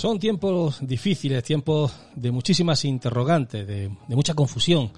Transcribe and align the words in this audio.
Son 0.00 0.18
tiempos 0.18 0.78
difíciles, 0.80 1.44
tiempos 1.44 1.92
de 2.14 2.30
muchísimas 2.30 2.86
interrogantes, 2.86 3.66
de, 3.66 3.90
mucha 4.08 4.32
confusión. 4.32 4.90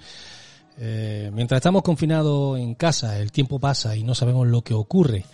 Eh, 0.77 1.29
mientras 1.33 1.57
estamos 1.57 1.81
confinados 1.81 2.57
en 2.57 2.73
casa, 2.75 3.19
el 3.19 3.29
tiempo 3.29 3.59
pasa 3.59 3.97
y 3.97 4.03
no 4.03 4.15
sabemos 4.15 4.47
lo 4.47 4.61
que 4.61 4.73
ocurre. 4.73 5.25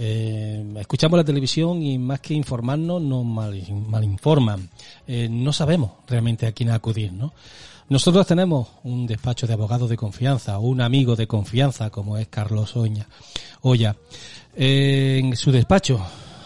Eh, 0.00 0.64
escuchamos 0.76 1.18
la 1.18 1.24
televisión 1.24 1.82
y 1.82 1.98
más 1.98 2.20
que 2.20 2.34
informarnos 2.34 3.02
nos 3.02 3.24
mal, 3.24 4.04
informan. 4.04 4.70
Eh, 5.06 5.28
no 5.28 5.52
sabemos 5.52 5.92
realmente 6.06 6.46
a 6.46 6.52
quién 6.52 6.70
acudir, 6.70 7.12
¿no? 7.12 7.32
Nosotros 7.88 8.26
tenemos 8.26 8.68
un 8.84 9.06
despacho 9.06 9.46
de 9.46 9.54
abogados 9.54 9.88
de 9.90 9.96
confianza, 9.96 10.58
un 10.58 10.80
amigo 10.80 11.16
de 11.16 11.26
confianza 11.26 11.90
como 11.90 12.18
es 12.18 12.28
Carlos 12.28 12.76
Oña, 12.76 13.08
Oya. 13.62 13.96
en 14.54 15.34
su 15.36 15.50
despacho, 15.50 15.98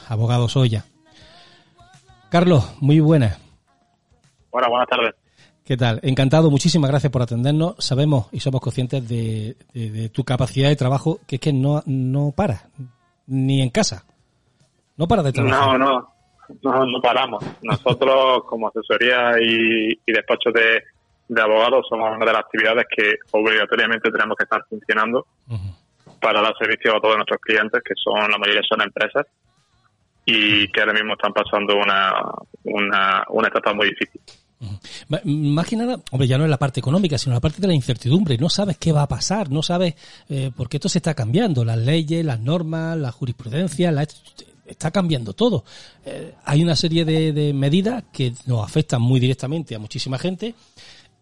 abogados 0.09 0.57
Oya, 0.57 0.85
Carlos, 2.31 2.65
muy 2.81 3.01
buenas. 3.01 3.39
Hola, 4.51 4.69
buenas 4.69 4.89
tardes. 4.89 5.15
¿Qué 5.65 5.77
tal? 5.77 6.01
Encantado, 6.03 6.51
muchísimas 6.51 6.91
gracias 6.91 7.13
por 7.13 7.21
atendernos. 7.23 7.75
Sabemos 7.79 8.27
y 8.33 8.41
somos 8.41 8.61
conscientes 8.61 9.07
de, 9.07 10.11
tu 10.13 10.25
capacidad 10.25 10.69
de 10.69 10.77
trabajo, 10.77 11.21
que 11.27 11.37
es 11.37 11.41
que 11.41 11.53
no, 11.53 11.83
no 11.85 12.33
para, 12.33 12.71
ni 13.33 13.63
en 13.63 13.71
casa. 13.71 14.05
No 14.97 15.09
para 15.09 15.23
de 15.23 15.33
trabajar. 15.33 15.79
No, 15.79 16.13
no, 16.63 16.87
no, 16.87 17.01
paramos. 17.01 17.43
Nosotros, 17.63 18.45
como 18.47 18.69
asesoría 18.69 19.33
y, 19.41 19.99
despacho 20.07 20.51
de, 20.53 20.83
abogados, 21.41 21.87
somos 21.89 22.15
una 22.15 22.27
de 22.27 22.33
las 22.33 22.43
actividades 22.43 22.85
que 22.95 23.15
obligatoriamente 23.31 24.11
tenemos 24.11 24.37
que 24.37 24.45
estar 24.45 24.63
funcionando 24.69 25.27
para 26.21 26.43
dar 26.43 26.55
servicio 26.59 26.95
a 26.95 27.01
todos 27.01 27.17
nuestros 27.17 27.41
clientes, 27.41 27.83
que 27.83 27.95
son 27.97 28.31
la 28.31 28.37
mayoría 28.37 28.61
son 28.69 28.83
empresas 28.83 29.27
y 30.27 30.69
que 30.69 30.81
ahora 30.81 30.93
mismo 30.93 31.15
están 31.15 31.33
pasando 31.33 31.75
una, 31.75 32.13
una, 32.65 33.25
una 33.31 33.49
etapa 33.49 33.73
muy 33.73 33.89
difícil. 33.89 34.21
Más 35.25 35.67
que 35.67 35.77
nada, 35.77 36.01
hombre, 36.11 36.29
ya 36.29 36.39
no 36.39 36.45
es 36.45 36.51
la 36.51 36.59
parte 36.59 36.81
económica, 36.81 37.19
sino 37.19 37.35
la 37.35 37.41
parte 37.41 37.61
de 37.61 37.67
la 37.67 37.75
incertidumbre. 37.75 38.39
No 38.39 38.49
sabes 38.49 38.77
qué 38.79 38.93
va 38.93 39.03
a 39.03 39.09
pasar, 39.09 39.51
no 39.51 39.63
sabes, 39.63 39.95
eh, 40.29 40.51
porque 40.57 40.79
esto 40.79 40.89
se 40.89 40.99
está 40.99 41.15
cambiando. 41.15 41.65
Las 41.65 41.79
leyes, 41.79 42.25
las 42.25 42.41
normas, 42.41 42.97
la 42.97 43.13
jurisprudencia, 43.13 43.93
la, 43.93 44.07
está 44.67 44.91
cambiando 44.91 45.33
todo. 45.33 45.65
Eh, 46.05 46.35
hay 46.45 46.63
una 46.63 46.77
serie 46.77 47.05
de, 47.05 47.33
de, 47.33 47.53
medidas 47.53 48.05
que 48.13 48.33
nos 48.47 48.65
afectan 48.65 49.03
muy 49.03 49.21
directamente 49.21 49.75
a 49.75 49.79
muchísima 49.79 50.19
gente 50.19 50.55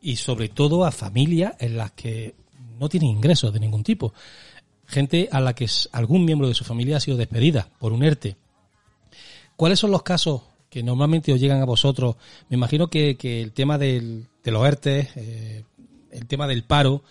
y 0.02 0.16
sobre 0.16 0.48
todo 0.48 0.84
a 0.84 0.92
familias 0.92 1.54
en 1.58 1.76
las 1.76 1.92
que 1.92 2.34
no 2.78 2.88
tienen 2.88 3.10
ingresos 3.10 3.52
de 3.52 3.60
ningún 3.60 3.84
tipo. 3.84 4.14
Gente 4.86 5.28
a 5.30 5.40
la 5.40 5.54
que 5.54 5.68
algún 5.92 6.24
miembro 6.24 6.48
de 6.48 6.54
su 6.54 6.64
familia 6.64 6.96
ha 6.96 7.00
sido 7.00 7.16
despedida 7.16 7.68
por 7.78 7.92
un 7.92 8.02
ERTE 8.02 8.36
¿Cuáles 9.60 9.78
son 9.78 9.90
los 9.90 10.02
casos 10.02 10.40
que 10.70 10.82
normalmente 10.82 11.32
os 11.32 11.40
llegan 11.40 11.60
a 11.60 11.66
vosotros? 11.66 12.16
Me 12.48 12.56
imagino 12.56 12.88
que, 12.88 13.16
el 13.20 13.52
tema 13.52 13.76
del, 13.76 14.26
de 14.42 14.50
los 14.50 14.66
ERTE, 14.66 15.08
eh, 15.16 15.64
el 16.12 16.26
tema 16.26 16.46
del 16.46 16.64
paro, 16.64 17.02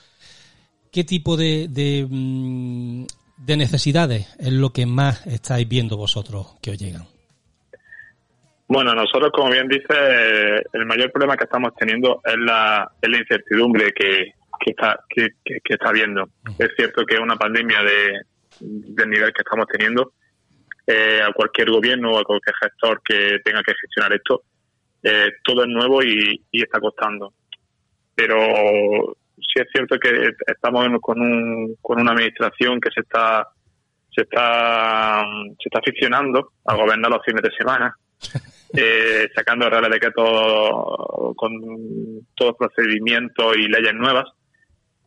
¿qué 0.92 1.04
tipo 1.04 1.36
de, 1.38 1.68
mm, 2.10 3.04
de, 3.38 3.58
necesidades 3.58 4.36
es 4.40 4.54
lo 4.54 4.72
que 4.72 4.86
más 4.86 5.28
estáis 5.28 5.68
viendo 5.68 5.98
vosotros 5.98 6.56
que 6.62 6.72
os 6.72 6.78
llegan? 6.78 7.04
Bueno, 8.68 8.94
nosotros, 8.94 9.32
como 9.34 9.52
bien 9.52 9.68
dice, 9.68 9.96
el 10.74 10.86
mayor 10.86 11.12
problema 11.12 11.36
que 11.36 11.46
estamos 11.46 11.74
teniendo 11.76 12.22
es 12.24 12.38
la, 12.38 12.90
incertidumbre 13.02 13.92
que, 13.92 14.34
está, 14.66 15.00
que, 15.10 15.32
está 15.64 15.90
habiendo. 15.90 16.30
Es 16.58 16.70
cierto 16.78 17.04
que 17.04 17.18
una 17.18 17.36
pandemia 17.36 17.82
de, 17.82 18.22
del 18.60 19.10
nivel 19.10 19.34
que 19.34 19.42
estamos 19.42 19.66
teniendo 19.68 20.14
eh, 20.92 21.22
a 21.22 21.32
cualquier 21.34 21.70
gobierno 21.70 22.14
o 22.14 22.20
a 22.20 22.24
cualquier 22.24 22.56
gestor 22.56 23.00
que 23.04 23.40
tenga 23.46 23.62
que 23.62 23.76
gestionar 23.80 24.12
esto. 24.12 24.42
Eh, 25.04 25.34
todo 25.44 25.62
es 25.62 25.70
nuevo 25.70 26.02
y, 26.02 26.42
está 26.52 26.80
costando. 26.80 27.32
Pero 28.16 29.16
sí 29.36 29.62
es 29.62 29.68
cierto 29.72 30.00
que 30.00 30.32
estamos 30.48 30.88
con, 31.00 31.22
un, 31.22 31.76
con 31.80 32.02
una 32.02 32.14
administración 32.14 32.82
que 32.82 32.90
se 32.90 33.02
está 33.02 33.48
se 34.10 34.24
está 34.24 35.24
se 35.60 35.70
está 35.70 35.78
aficionando 35.80 36.54
a 36.66 36.76
gobernar 36.76 37.12
los 37.12 37.24
fines 37.24 37.44
de 37.44 37.56
semana, 37.56 37.96
eh, 38.76 39.28
sacando 39.36 39.70
reales 39.70 39.92
decretos 39.92 41.36
con 41.36 41.52
todos 42.34 42.56
procedimientos 42.58 43.56
y 43.58 43.68
leyes 43.68 43.94
nuevas, 43.94 44.26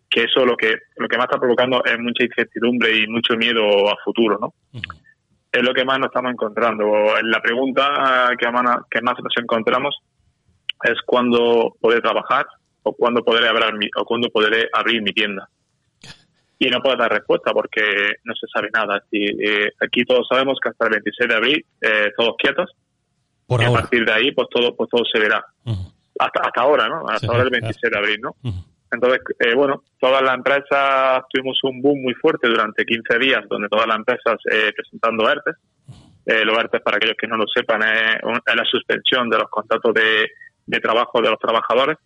que 0.08 0.22
eso 0.22 0.46
lo 0.46 0.56
que 0.56 0.76
lo 0.96 1.08
que 1.08 1.16
más 1.16 1.26
está 1.26 1.40
provocando 1.40 1.84
es 1.84 1.98
mucha 1.98 2.22
incertidumbre 2.22 2.96
y 2.98 3.08
mucho 3.08 3.34
miedo 3.36 3.90
a 3.90 3.96
futuro, 4.04 4.38
¿no? 4.40 4.54
Es 5.52 5.62
lo 5.62 5.74
que 5.74 5.84
más 5.84 5.98
nos 5.98 6.06
estamos 6.06 6.32
encontrando. 6.32 6.84
La 7.22 7.40
pregunta 7.40 8.30
que 8.38 8.50
más, 8.50 8.78
que 8.90 9.02
más 9.02 9.14
nos 9.22 9.36
encontramos 9.36 9.94
es 10.82 10.94
cuándo 11.04 11.76
podré 11.78 12.00
trabajar 12.00 12.46
o 12.82 12.94
cuándo 12.94 13.22
podré 13.22 13.46
abrir 13.46 13.74
mi, 13.74 13.88
o 13.96 14.04
cuándo 14.04 14.28
podré 14.30 14.68
abrir 14.72 15.02
mi 15.02 15.12
tienda. 15.12 15.48
Y 16.58 16.70
no 16.70 16.80
puedo 16.80 16.96
dar 16.96 17.12
respuesta 17.12 17.52
porque 17.52 18.14
no 18.24 18.34
se 18.34 18.46
sabe 18.52 18.70
nada. 18.72 19.02
Eh, 19.10 19.70
aquí 19.80 20.04
todos 20.04 20.26
sabemos 20.28 20.58
que 20.62 20.70
hasta 20.70 20.86
el 20.86 20.92
26 20.92 21.28
de 21.28 21.34
abril 21.34 21.66
eh, 21.80 22.10
todos 22.16 22.34
quietos. 22.38 22.70
y 23.48 23.64
a 23.64 23.72
partir 23.72 24.06
de 24.06 24.12
ahí 24.12 24.32
pues 24.32 24.48
todo 24.48 24.74
pues 24.74 24.88
todo 24.88 25.02
se 25.04 25.18
verá. 25.18 25.44
hasta, 26.18 26.40
hasta 26.40 26.60
ahora, 26.62 26.88
¿no? 26.88 27.04
Hasta 27.08 27.26
ahora 27.26 27.42
el 27.42 27.50
26 27.50 27.92
de 27.92 27.98
abril, 27.98 28.20
¿no? 28.22 28.34
Entonces, 28.92 29.20
eh, 29.38 29.54
bueno, 29.54 29.82
todas 29.98 30.22
las 30.22 30.34
empresas 30.34 31.22
tuvimos 31.30 31.58
un 31.64 31.80
boom 31.80 32.02
muy 32.02 32.14
fuerte 32.14 32.46
durante 32.46 32.84
15 32.84 33.18
días, 33.18 33.42
donde 33.48 33.68
todas 33.68 33.86
las 33.86 33.96
empresas 33.96 34.36
eh, 34.50 34.70
presentando 34.76 35.28
ERTES. 35.28 35.56
Eh, 36.26 36.44
los 36.44 36.56
ERTES, 36.58 36.82
para 36.82 36.98
aquellos 36.98 37.16
que 37.18 37.26
no 37.26 37.36
lo 37.36 37.46
sepan, 37.52 37.82
es, 37.82 38.20
la 38.22 38.64
suspensión 38.64 39.30
de 39.30 39.38
los 39.38 39.48
contratos 39.48 39.94
de, 39.94 40.80
trabajo 40.80 41.20
de 41.20 41.30
los 41.30 41.38
trabajadores 41.38 41.96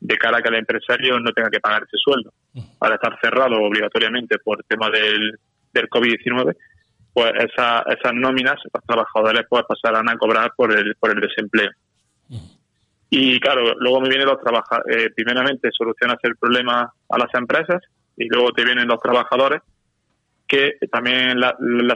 de 0.00 0.18
cara 0.18 0.38
a 0.38 0.42
que 0.42 0.48
el 0.48 0.56
empresario 0.56 1.20
no 1.20 1.32
tenga 1.32 1.50
que 1.50 1.60
pagar 1.60 1.82
ese 1.86 1.98
sueldo. 1.98 2.32
Al 2.80 2.94
estar 2.94 3.16
cerrado 3.20 3.56
obligatoriamente 3.62 4.38
por 4.38 4.58
el 4.58 4.64
tema 4.66 4.90
del, 4.90 5.38
del 5.72 5.88
COVID-19, 5.88 6.56
pues 7.12 7.32
esa, 7.38 7.84
esas 7.88 8.14
nóminas, 8.14 8.56
los 8.72 8.84
trabajadores 8.84 9.44
pues 9.48 9.64
pasarán 9.68 10.08
a 10.08 10.16
cobrar 10.16 10.52
por 10.56 10.72
el, 10.72 10.96
por 10.96 11.10
el 11.10 11.20
desempleo. 11.20 11.70
Y 13.14 13.38
claro, 13.40 13.74
luego 13.78 14.00
me 14.00 14.08
vienen 14.08 14.26
los 14.26 14.40
trabajadores, 14.40 14.96
eh, 14.96 15.10
primeramente 15.14 15.68
solucionas 15.70 16.16
el 16.22 16.34
problema 16.34 16.90
a 17.10 17.18
las 17.18 17.28
empresas 17.34 17.82
y 18.16 18.26
luego 18.26 18.52
te 18.52 18.64
vienen 18.64 18.88
los 18.88 19.00
trabajadores 19.00 19.60
que 20.48 20.78
también 20.90 21.38
las 21.38 21.54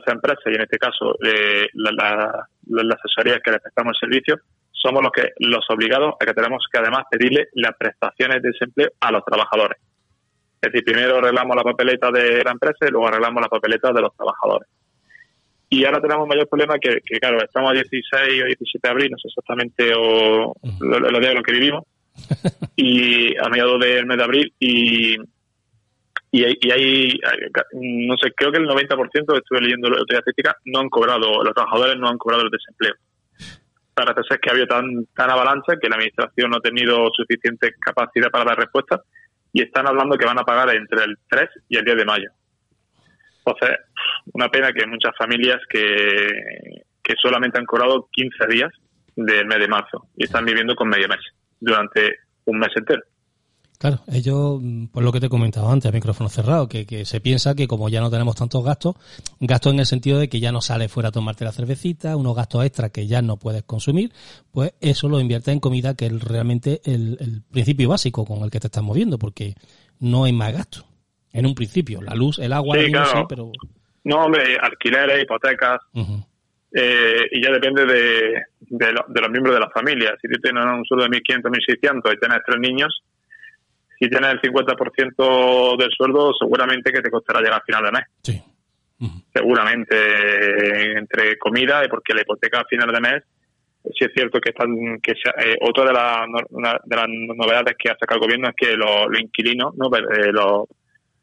empresas, 0.08 0.44
y 0.44 0.54
en 0.54 0.60
este 0.60 0.76
caso 0.76 1.16
eh, 1.24 1.68
las 1.72 2.98
asesorías 2.98 3.40
que 3.42 3.50
les 3.50 3.62
prestamos 3.62 3.96
el 4.02 4.10
servicio, 4.10 4.36
somos 4.72 5.02
los 5.02 5.10
que 5.10 5.30
los 5.38 5.64
obligados 5.70 6.16
a 6.20 6.26
que 6.26 6.34
tenemos 6.34 6.62
que 6.70 6.80
además 6.80 7.04
pedirle 7.10 7.48
las 7.54 7.74
prestaciones 7.78 8.42
de 8.42 8.50
desempleo 8.50 8.90
a 9.00 9.10
los 9.10 9.24
trabajadores. 9.24 9.78
Es 10.60 10.70
decir, 10.70 10.84
primero 10.84 11.16
arreglamos 11.16 11.56
la 11.56 11.62
papeleta 11.62 12.10
de 12.10 12.44
la 12.44 12.50
empresa 12.50 12.84
y 12.86 12.90
luego 12.90 13.08
arreglamos 13.08 13.40
la 13.40 13.48
papeleta 13.48 13.90
de 13.90 14.02
los 14.02 14.14
trabajadores. 14.14 14.68
Y 15.68 15.84
ahora 15.84 16.00
tenemos 16.00 16.22
un 16.22 16.28
mayor 16.28 16.48
problema 16.48 16.78
que, 16.78 17.00
claro, 17.18 17.42
estamos 17.42 17.70
a 17.70 17.74
16 17.74 18.42
o 18.42 18.46
17 18.46 18.78
de 18.82 18.88
abril, 18.88 19.10
no 19.10 19.18
sé 19.18 19.28
exactamente 19.28 19.92
o 19.96 20.54
los 20.80 21.20
días 21.20 21.30
en 21.30 21.34
los 21.34 21.42
que 21.42 21.52
vivimos, 21.52 21.84
y 22.76 23.36
a 23.36 23.48
mediados 23.48 23.80
del 23.80 24.06
mes 24.06 24.16
de 24.16 24.24
abril, 24.24 24.52
y, 24.60 25.16
y, 26.30 26.70
hay, 26.70 27.18
no 27.72 28.16
sé, 28.16 28.32
creo 28.36 28.52
que 28.52 28.58
el 28.58 28.68
90%, 28.68 29.38
estuve 29.38 29.60
leyendo 29.60 29.90
la 29.90 30.00
estadística, 30.00 30.56
no 30.66 30.80
han 30.80 30.88
cobrado, 30.88 31.42
los 31.42 31.54
trabajadores 31.54 31.96
no 31.96 32.08
han 32.08 32.18
cobrado 32.18 32.44
el 32.44 32.50
desempleo. 32.50 32.94
Para 33.94 34.12
es 34.12 34.38
que 34.40 34.50
ha 34.50 34.52
habido 34.52 34.66
tan, 34.66 35.06
tan 35.16 35.30
avalancha 35.30 35.78
que 35.80 35.88
la 35.88 35.96
administración 35.96 36.50
no 36.50 36.58
ha 36.58 36.60
tenido 36.60 37.08
suficiente 37.14 37.72
capacidad 37.80 38.30
para 38.30 38.44
dar 38.44 38.58
respuesta 38.58 39.00
y 39.54 39.62
están 39.62 39.88
hablando 39.88 40.18
que 40.18 40.26
van 40.26 40.38
a 40.38 40.44
pagar 40.44 40.68
entre 40.76 41.04
el 41.04 41.16
3 41.30 41.48
y 41.70 41.78
el 41.78 41.84
10 41.84 41.96
de 41.96 42.04
mayo. 42.04 42.30
Entonces, 43.46 43.78
una 44.32 44.48
pena 44.48 44.72
que 44.72 44.86
muchas 44.86 45.12
familias 45.16 45.58
que, 45.70 46.82
que 47.02 47.14
solamente 47.22 47.58
han 47.58 47.64
cobrado 47.64 48.08
15 48.10 48.46
días 48.50 48.72
del 49.14 49.46
mes 49.46 49.58
de 49.60 49.68
marzo 49.68 50.08
y 50.16 50.24
están 50.24 50.44
viviendo 50.44 50.74
con 50.74 50.88
medio 50.88 51.08
mes 51.08 51.20
durante 51.60 52.16
un 52.44 52.58
mes 52.58 52.70
entero. 52.76 53.02
Claro, 53.78 54.00
ellos, 54.08 54.60
por 54.90 55.02
lo 55.02 55.12
que 55.12 55.20
te 55.20 55.26
he 55.26 55.28
comentado 55.28 55.70
antes, 55.70 55.88
a 55.88 55.92
micrófono 55.92 56.30
cerrado, 56.30 56.66
que, 56.66 56.86
que, 56.86 57.04
se 57.04 57.20
piensa 57.20 57.54
que 57.54 57.68
como 57.68 57.90
ya 57.90 58.00
no 58.00 58.10
tenemos 58.10 58.34
tantos 58.34 58.64
gastos, 58.64 58.96
gastos 59.38 59.74
en 59.74 59.80
el 59.80 59.86
sentido 59.86 60.18
de 60.18 60.30
que 60.30 60.40
ya 60.40 60.50
no 60.50 60.62
sales 60.62 60.90
fuera 60.90 61.10
a 61.10 61.12
tomarte 61.12 61.44
la 61.44 61.52
cervecita, 61.52 62.16
unos 62.16 62.34
gastos 62.34 62.64
extras 62.64 62.90
que 62.90 63.06
ya 63.06 63.20
no 63.20 63.36
puedes 63.36 63.64
consumir, 63.64 64.12
pues 64.50 64.72
eso 64.80 65.10
lo 65.10 65.20
invierte 65.20 65.52
en 65.52 65.60
comida, 65.60 65.94
que 65.94 66.06
es 66.06 66.24
realmente 66.24 66.80
el, 66.84 67.18
el 67.20 67.42
principio 67.42 67.90
básico 67.90 68.24
con 68.24 68.42
el 68.42 68.50
que 68.50 68.60
te 68.60 68.68
estás 68.68 68.82
moviendo, 68.82 69.18
porque 69.18 69.54
no 70.00 70.24
hay 70.24 70.32
más 70.32 70.54
gastos 70.54 70.86
en 71.38 71.46
un 71.46 71.54
principio. 71.54 72.00
La 72.02 72.14
luz, 72.14 72.38
el 72.38 72.52
agua, 72.52 72.76
sí, 72.78 72.90
claro. 72.90 73.26
pero... 73.28 73.52
No, 74.04 74.24
hombre, 74.24 74.56
alquileres, 74.60 75.22
hipotecas. 75.22 75.80
Eh, 76.72 77.28
y 77.32 77.42
ya 77.42 77.50
depende 77.50 77.86
de, 77.86 78.42
de, 78.60 78.92
los 78.92 79.30
miembros 79.30 79.54
de 79.54 79.60
la 79.60 79.70
familia. 79.70 80.14
Si 80.20 80.28
tú 80.28 80.40
tienes 80.40 80.64
un 80.64 80.84
sueldo 80.84 81.06
de 81.06 81.18
1.500, 81.18 81.42
1.600 81.42 82.14
y 82.14 82.20
tienes 82.20 82.38
tres 82.46 82.60
niños, 82.60 83.02
si 83.98 84.08
tienes 84.08 84.30
el 84.30 84.40
50% 84.40 85.76
del 85.78 85.90
sueldo, 85.96 86.32
seguramente 86.38 86.92
que 86.92 87.00
te 87.00 87.10
costará 87.10 87.40
llegar 87.40 87.60
a 87.60 87.64
final 87.64 87.84
de 87.84 87.92
mes. 87.92 88.04
Sí. 88.22 88.42
Seguramente, 89.32 90.98
entre 90.98 91.36
comida 91.36 91.84
y 91.84 91.88
porque 91.88 92.14
la 92.14 92.22
hipoteca 92.22 92.60
a 92.60 92.64
final 92.64 92.92
de 92.92 93.00
mes, 93.00 93.22
sí 93.94 94.04
es 94.04 94.12
cierto 94.14 94.40
que 94.40 94.50
están 94.50 94.98
que 95.02 95.12
eh, 95.12 95.56
otra 95.60 95.84
de, 95.84 95.92
de 96.84 96.96
las 96.96 97.08
novedades 97.08 97.76
que 97.78 97.90
ha 97.90 97.96
sacado 97.98 98.20
el 98.20 98.26
gobierno 98.26 98.48
es 98.48 98.54
que 98.56 98.74
los, 98.74 99.06
inquilinos, 99.18 99.74
¿no? 99.76 99.86
Eh, 99.96 100.32
los, 100.32 100.64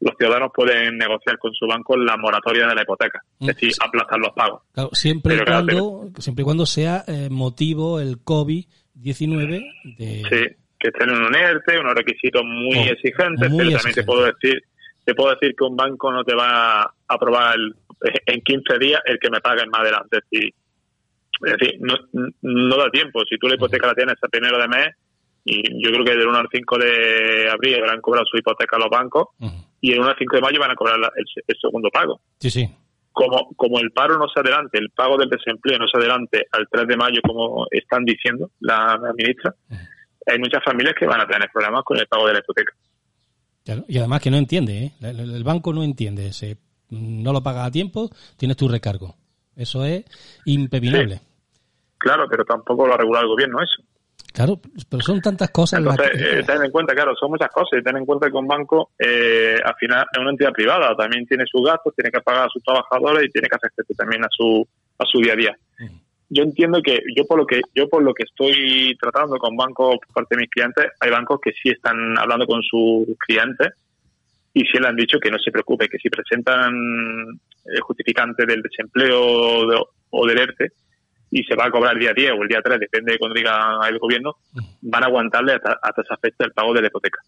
los 0.00 0.14
ciudadanos 0.18 0.50
pueden 0.54 0.98
negociar 0.98 1.38
con 1.38 1.52
su 1.54 1.66
banco 1.66 1.96
la 1.96 2.16
moratoria 2.16 2.66
de 2.66 2.74
la 2.74 2.82
hipoteca, 2.82 3.22
es 3.40 3.46
decir, 3.46 3.70
mm, 3.70 3.84
aplazar 3.86 4.18
los 4.18 4.32
pagos. 4.32 4.62
siempre, 4.92 5.36
y 5.36 5.44
cuando, 5.44 6.10
siempre 6.18 6.42
y 6.42 6.44
cuando 6.44 6.66
sea 6.66 7.04
eh, 7.06 7.28
motivo 7.30 8.00
el 8.00 8.18
COVID-19 8.24 9.96
de... 9.96 10.22
Sí, 10.28 10.56
que 10.78 10.88
estén 10.88 11.10
en 11.10 11.22
un 11.22 11.34
ERTE, 11.34 11.78
unos 11.78 11.94
requisitos 11.94 12.42
muy 12.44 12.76
oh, 12.76 12.92
exigentes, 12.92 13.50
pero 13.56 13.70
también 13.70 13.94
te 13.94 14.04
puedo 14.04 14.26
decir 14.26 14.62
te 15.04 15.14
puedo 15.14 15.34
decir 15.34 15.54
que 15.56 15.64
un 15.64 15.76
banco 15.76 16.10
no 16.10 16.24
te 16.24 16.34
va 16.34 16.82
a 16.82 16.94
aprobar 17.08 17.56
en 18.26 18.40
15 18.40 18.78
días 18.78 19.00
el 19.04 19.18
que 19.18 19.30
me 19.30 19.40
pague 19.40 19.66
más 19.66 19.82
adelante. 19.82 20.18
Es 20.30 21.58
decir, 21.58 21.78
no, 21.80 21.94
no 22.42 22.76
da 22.76 22.90
tiempo. 22.90 23.22
Si 23.28 23.36
tú 23.38 23.48
la 23.48 23.54
hipoteca 23.54 23.88
la 23.88 23.94
tienes 23.94 24.16
a 24.22 24.28
primero 24.28 24.58
de 24.58 24.68
mes, 24.68 24.88
y 25.44 25.82
yo 25.82 25.90
creo 25.90 26.04
que 26.04 26.16
del 26.16 26.28
1 26.28 26.38
al 26.38 26.48
5 26.50 26.78
de 26.78 27.50
abril 27.50 27.74
habrán 27.76 28.00
cobrado 28.00 28.24
su 28.26 28.38
hipoteca 28.38 28.76
a 28.76 28.80
los 28.80 28.88
bancos, 28.88 29.28
y 29.84 29.92
el 29.92 30.00
1 30.00 30.08
al 30.08 30.16
5 30.18 30.36
de 30.36 30.40
mayo 30.40 30.58
van 30.58 30.70
a 30.70 30.76
cobrar 30.76 30.96
el, 30.96 31.56
segundo 31.60 31.90
pago. 31.90 32.18
Sí, 32.38 32.50
sí. 32.50 32.66
Como, 33.12 33.50
como 33.54 33.78
el 33.80 33.90
paro 33.92 34.16
no 34.16 34.26
se 34.28 34.40
adelante, 34.40 34.78
el 34.78 34.88
pago 34.88 35.18
del 35.18 35.28
desempleo 35.28 35.78
no 35.78 35.86
se 35.86 35.98
adelante 35.98 36.46
al 36.52 36.66
3 36.70 36.86
de 36.88 36.96
mayo, 36.96 37.20
como 37.22 37.66
están 37.70 38.02
diciendo 38.06 38.50
la, 38.60 38.98
ministra, 39.14 39.54
hay 40.26 40.38
muchas 40.38 40.64
familias 40.64 40.94
que 40.98 41.04
van 41.04 41.20
a 41.20 41.26
tener 41.26 41.50
problemas 41.52 41.82
con 41.84 41.98
el 41.98 42.06
pago 42.06 42.26
de 42.26 42.32
la 42.32 42.38
hipoteca. 42.38 42.72
y 43.86 43.98
además 43.98 44.22
que 44.22 44.30
no 44.30 44.38
entiende, 44.38 44.84
¿eh? 44.84 44.92
el, 45.02 45.44
banco 45.44 45.74
no 45.74 45.82
entiende, 45.82 46.32
se, 46.32 46.56
no 46.88 47.34
lo 47.34 47.42
paga 47.42 47.66
a 47.66 47.70
tiempo, 47.70 48.08
tienes 48.38 48.56
tu 48.56 48.68
recargo. 48.68 49.16
Eso 49.54 49.84
es 49.84 50.02
impepinable. 50.46 51.20
Claro, 51.98 52.24
pero 52.30 52.46
tampoco 52.46 52.86
lo 52.86 52.94
ha 52.94 52.96
regulado 52.96 53.24
el 53.24 53.30
gobierno 53.30 53.58
eso. 53.60 53.82
Claro, 54.34 54.60
pero 54.90 55.00
son 55.00 55.20
tantas 55.20 55.50
cosas. 55.50 55.78
Entonces, 55.78 56.10
eh, 56.20 56.42
ten 56.44 56.60
en 56.60 56.72
cuenta, 56.72 56.92
claro, 56.92 57.14
son 57.14 57.30
muchas 57.30 57.50
cosas. 57.50 57.78
Y 57.78 57.84
ten 57.84 57.96
en 57.96 58.04
cuenta 58.04 58.28
que 58.28 58.36
un 58.36 58.48
banco, 58.48 58.90
eh, 58.98 59.56
al 59.64 59.76
final, 59.76 60.04
es 60.12 60.18
una 60.18 60.30
entidad 60.30 60.50
privada, 60.50 60.96
también 60.96 61.24
tiene 61.24 61.44
sus 61.46 61.64
gastos, 61.64 61.94
tiene 61.94 62.10
que 62.10 62.20
pagar 62.20 62.48
a 62.48 62.50
sus 62.50 62.60
trabajadores 62.64 63.26
y 63.26 63.30
tiene 63.30 63.46
que 63.46 63.54
hacer 63.54 63.70
también 63.96 64.24
a 64.24 64.28
su, 64.28 64.66
a 64.98 65.04
su 65.06 65.20
día 65.20 65.34
a 65.34 65.36
día. 65.36 65.56
Yo 66.30 66.42
entiendo 66.42 66.82
que 66.82 67.00
yo 67.16 67.24
por 67.28 67.38
lo 67.38 67.46
que 67.46 67.60
yo 67.76 67.88
por 67.88 68.02
lo 68.02 68.12
que 68.12 68.24
estoy 68.24 68.96
tratando 69.00 69.36
con 69.36 69.56
bancos 69.56 69.98
por 70.04 70.14
parte 70.14 70.34
de 70.34 70.40
mis 70.40 70.50
clientes, 70.50 70.86
hay 70.98 71.10
bancos 71.12 71.38
que 71.40 71.52
sí 71.52 71.68
están 71.68 72.18
hablando 72.18 72.44
con 72.46 72.60
sus 72.62 73.06
clientes 73.18 73.68
y 74.52 74.62
sí 74.62 74.78
le 74.80 74.88
han 74.88 74.96
dicho 74.96 75.20
que 75.20 75.30
no 75.30 75.38
se 75.38 75.52
preocupe, 75.52 75.88
que 75.88 75.98
si 75.98 76.10
presentan 76.10 76.74
el 77.66 77.80
justificante 77.82 78.44
del 78.46 78.62
desempleo 78.62 79.86
o 80.10 80.26
del 80.26 80.38
ERTE, 80.38 80.72
y 81.34 81.42
se 81.42 81.56
va 81.56 81.66
a 81.66 81.70
cobrar 81.70 81.94
el 81.94 81.98
día 81.98 82.12
10 82.14 82.30
o 82.30 82.42
el 82.42 82.48
día 82.48 82.60
3, 82.62 82.78
depende 82.78 83.12
de 83.12 83.18
cuando 83.18 83.34
diga 83.34 83.80
el 83.88 83.98
gobierno, 83.98 84.36
van 84.82 85.02
a 85.02 85.06
aguantarle 85.06 85.54
hasta, 85.54 86.00
esa 86.00 86.16
fecha 86.16 86.44
el 86.44 86.52
pago 86.52 86.72
de 86.72 86.80
la 86.80 86.86
hipoteca 86.86 87.18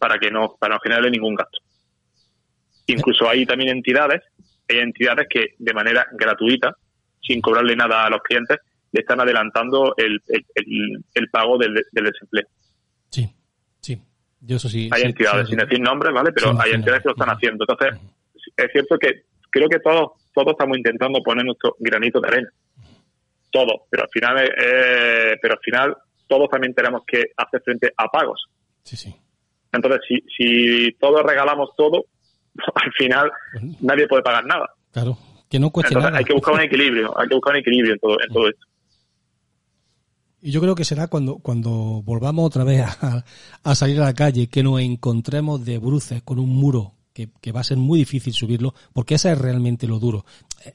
para 0.00 0.18
que 0.18 0.32
no 0.32 0.56
para 0.58 0.74
no 0.74 0.80
generarle 0.80 1.12
ningún 1.12 1.36
gasto. 1.36 1.60
Incluso 2.88 3.28
hay 3.28 3.46
también 3.46 3.70
entidades, 3.70 4.22
hay 4.68 4.78
entidades 4.78 5.28
que 5.30 5.54
de 5.60 5.72
manera 5.72 6.04
gratuita, 6.10 6.74
sin 7.22 7.40
cobrarle 7.40 7.76
nada 7.76 8.04
a 8.04 8.10
los 8.10 8.20
clientes, 8.20 8.58
le 8.90 9.00
están 9.00 9.20
adelantando 9.20 9.94
el, 9.96 10.20
el, 10.26 11.30
pago 11.30 11.58
del, 11.58 11.74
desempleo. 11.92 12.48
Sí, 13.10 13.32
sí. 13.80 14.02
Yo 14.40 14.56
eso 14.56 14.68
sí. 14.68 14.90
Hay 14.92 15.02
entidades, 15.02 15.48
sin 15.48 15.58
decir 15.58 15.80
nombres, 15.80 16.12
¿vale? 16.12 16.32
Pero 16.32 16.60
hay 16.60 16.72
entidades 16.72 17.02
que 17.02 17.10
lo 17.10 17.14
están 17.14 17.30
haciendo. 17.30 17.64
Entonces, 17.68 18.00
es 18.56 18.72
cierto 18.72 18.98
que 18.98 19.22
creo 19.50 19.68
que 19.68 19.78
todos, 19.78 20.14
todos 20.34 20.50
estamos 20.50 20.76
intentando 20.76 21.22
poner 21.22 21.44
nuestro 21.44 21.76
granito 21.78 22.20
de 22.20 22.26
arena 22.26 22.52
todo, 23.52 23.86
pero 23.88 24.04
al 24.04 24.08
final, 24.08 24.38
eh, 24.38 25.36
pero 25.40 25.54
al 25.54 25.60
final 25.60 25.96
todos 26.26 26.48
también 26.48 26.74
tenemos 26.74 27.02
que 27.06 27.26
hacer 27.36 27.62
frente 27.62 27.92
a 27.96 28.08
pagos. 28.08 28.46
Sí, 28.82 28.96
sí. 28.96 29.14
Entonces, 29.70 30.00
si, 30.08 30.18
si 30.36 30.92
todos 30.98 31.22
regalamos 31.22 31.70
todo, 31.76 32.06
al 32.74 32.92
final 32.98 33.30
nadie 33.80 34.08
puede 34.08 34.22
pagar 34.22 34.44
nada. 34.44 34.70
Claro, 34.90 35.16
que 35.48 35.60
no 35.60 35.70
cueste 35.70 35.94
nada. 35.94 36.18
Hay 36.18 36.24
que 36.24 36.34
buscar 36.34 36.54
un 36.54 36.60
equilibrio, 36.62 37.16
hay 37.16 37.28
que 37.28 37.34
buscar 37.34 37.54
un 37.54 37.60
equilibrio 37.60 37.92
en 37.92 37.98
todo, 38.00 38.16
en 38.20 38.32
todo 38.32 38.48
esto. 38.48 38.66
Y 40.44 40.50
yo 40.50 40.60
creo 40.60 40.74
que 40.74 40.84
será 40.84 41.06
cuando, 41.06 41.38
cuando 41.38 42.02
volvamos 42.02 42.44
otra 42.44 42.64
vez 42.64 42.80
a, 42.80 43.24
a 43.62 43.74
salir 43.76 44.00
a 44.00 44.06
la 44.06 44.14
calle, 44.14 44.48
que 44.48 44.64
nos 44.64 44.80
encontremos 44.80 45.64
de 45.64 45.78
bruces 45.78 46.20
con 46.24 46.40
un 46.40 46.48
muro 46.48 46.94
que, 47.12 47.52
va 47.52 47.60
a 47.60 47.64
ser 47.64 47.76
muy 47.76 47.98
difícil 47.98 48.32
subirlo, 48.32 48.74
porque 48.92 49.14
ese 49.14 49.32
es 49.32 49.38
realmente 49.38 49.86
lo 49.86 49.98
duro. 49.98 50.24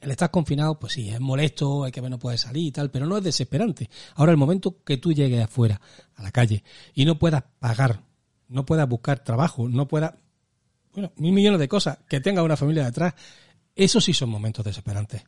El 0.01 0.11
estar 0.11 0.31
confinado, 0.31 0.79
pues 0.79 0.93
sí, 0.93 1.09
es 1.09 1.19
molesto, 1.19 1.83
hay 1.83 1.91
que 1.91 2.01
ver 2.01 2.11
no 2.11 2.19
puedes 2.19 2.41
salir 2.41 2.67
y 2.67 2.71
tal, 2.71 2.91
pero 2.91 3.05
no 3.05 3.17
es 3.17 3.23
desesperante. 3.23 3.89
Ahora, 4.15 4.31
el 4.31 4.37
momento 4.37 4.83
que 4.85 4.97
tú 4.97 5.13
llegues 5.13 5.43
afuera, 5.43 5.79
a 6.15 6.23
la 6.23 6.31
calle, 6.31 6.63
y 6.93 7.05
no 7.05 7.17
puedas 7.17 7.43
pagar, 7.59 8.01
no 8.49 8.65
puedas 8.65 8.87
buscar 8.87 9.23
trabajo, 9.23 9.67
no 9.67 9.87
puedas, 9.87 10.13
bueno, 10.93 11.11
mil 11.17 11.33
millones 11.33 11.59
de 11.59 11.67
cosas, 11.67 11.99
que 12.09 12.19
tenga 12.19 12.43
una 12.43 12.57
familia 12.57 12.85
detrás, 12.85 13.15
esos 13.75 14.03
sí 14.03 14.13
son 14.13 14.29
momentos 14.29 14.65
desesperantes. 14.65 15.23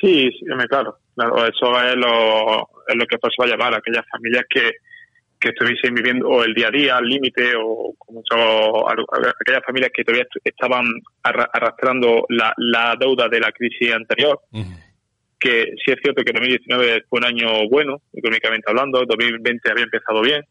Sí, 0.00 0.28
sí, 0.32 0.44
claro, 0.68 0.98
claro, 1.14 1.46
eso 1.46 1.80
es 1.82 1.96
lo, 1.96 2.60
es 2.88 2.94
lo 2.94 3.06
que 3.06 3.16
va 3.16 3.44
a 3.44 3.48
llamar 3.48 3.74
aquellas 3.74 4.04
familias 4.10 4.44
que, 4.50 4.70
que 5.44 5.50
estuviesen 5.50 5.94
viviendo 5.94 6.26
o 6.26 6.42
el 6.42 6.54
día 6.54 6.68
a 6.68 6.70
día 6.70 6.96
al 6.96 7.04
límite 7.04 7.52
o 7.54 7.94
como 7.98 8.22
aquellas 8.88 9.62
familias 9.66 9.90
que 9.92 10.02
todavía 10.02 10.26
estaban 10.42 10.86
arrastrando 11.22 12.24
la, 12.30 12.54
la 12.56 12.96
deuda 12.98 13.28
de 13.28 13.40
la 13.40 13.52
crisis 13.52 13.92
anterior. 13.92 14.40
Que 15.38 15.74
sí 15.84 15.92
es 15.92 15.98
cierto 16.02 16.24
que 16.24 16.32
2019 16.32 17.04
fue 17.10 17.18
un 17.18 17.26
año 17.26 17.68
bueno, 17.68 18.00
económicamente 18.14 18.70
hablando, 18.70 19.04
2020 19.04 19.70
había 19.70 19.84
empezado 19.84 20.22
bien, 20.22 20.42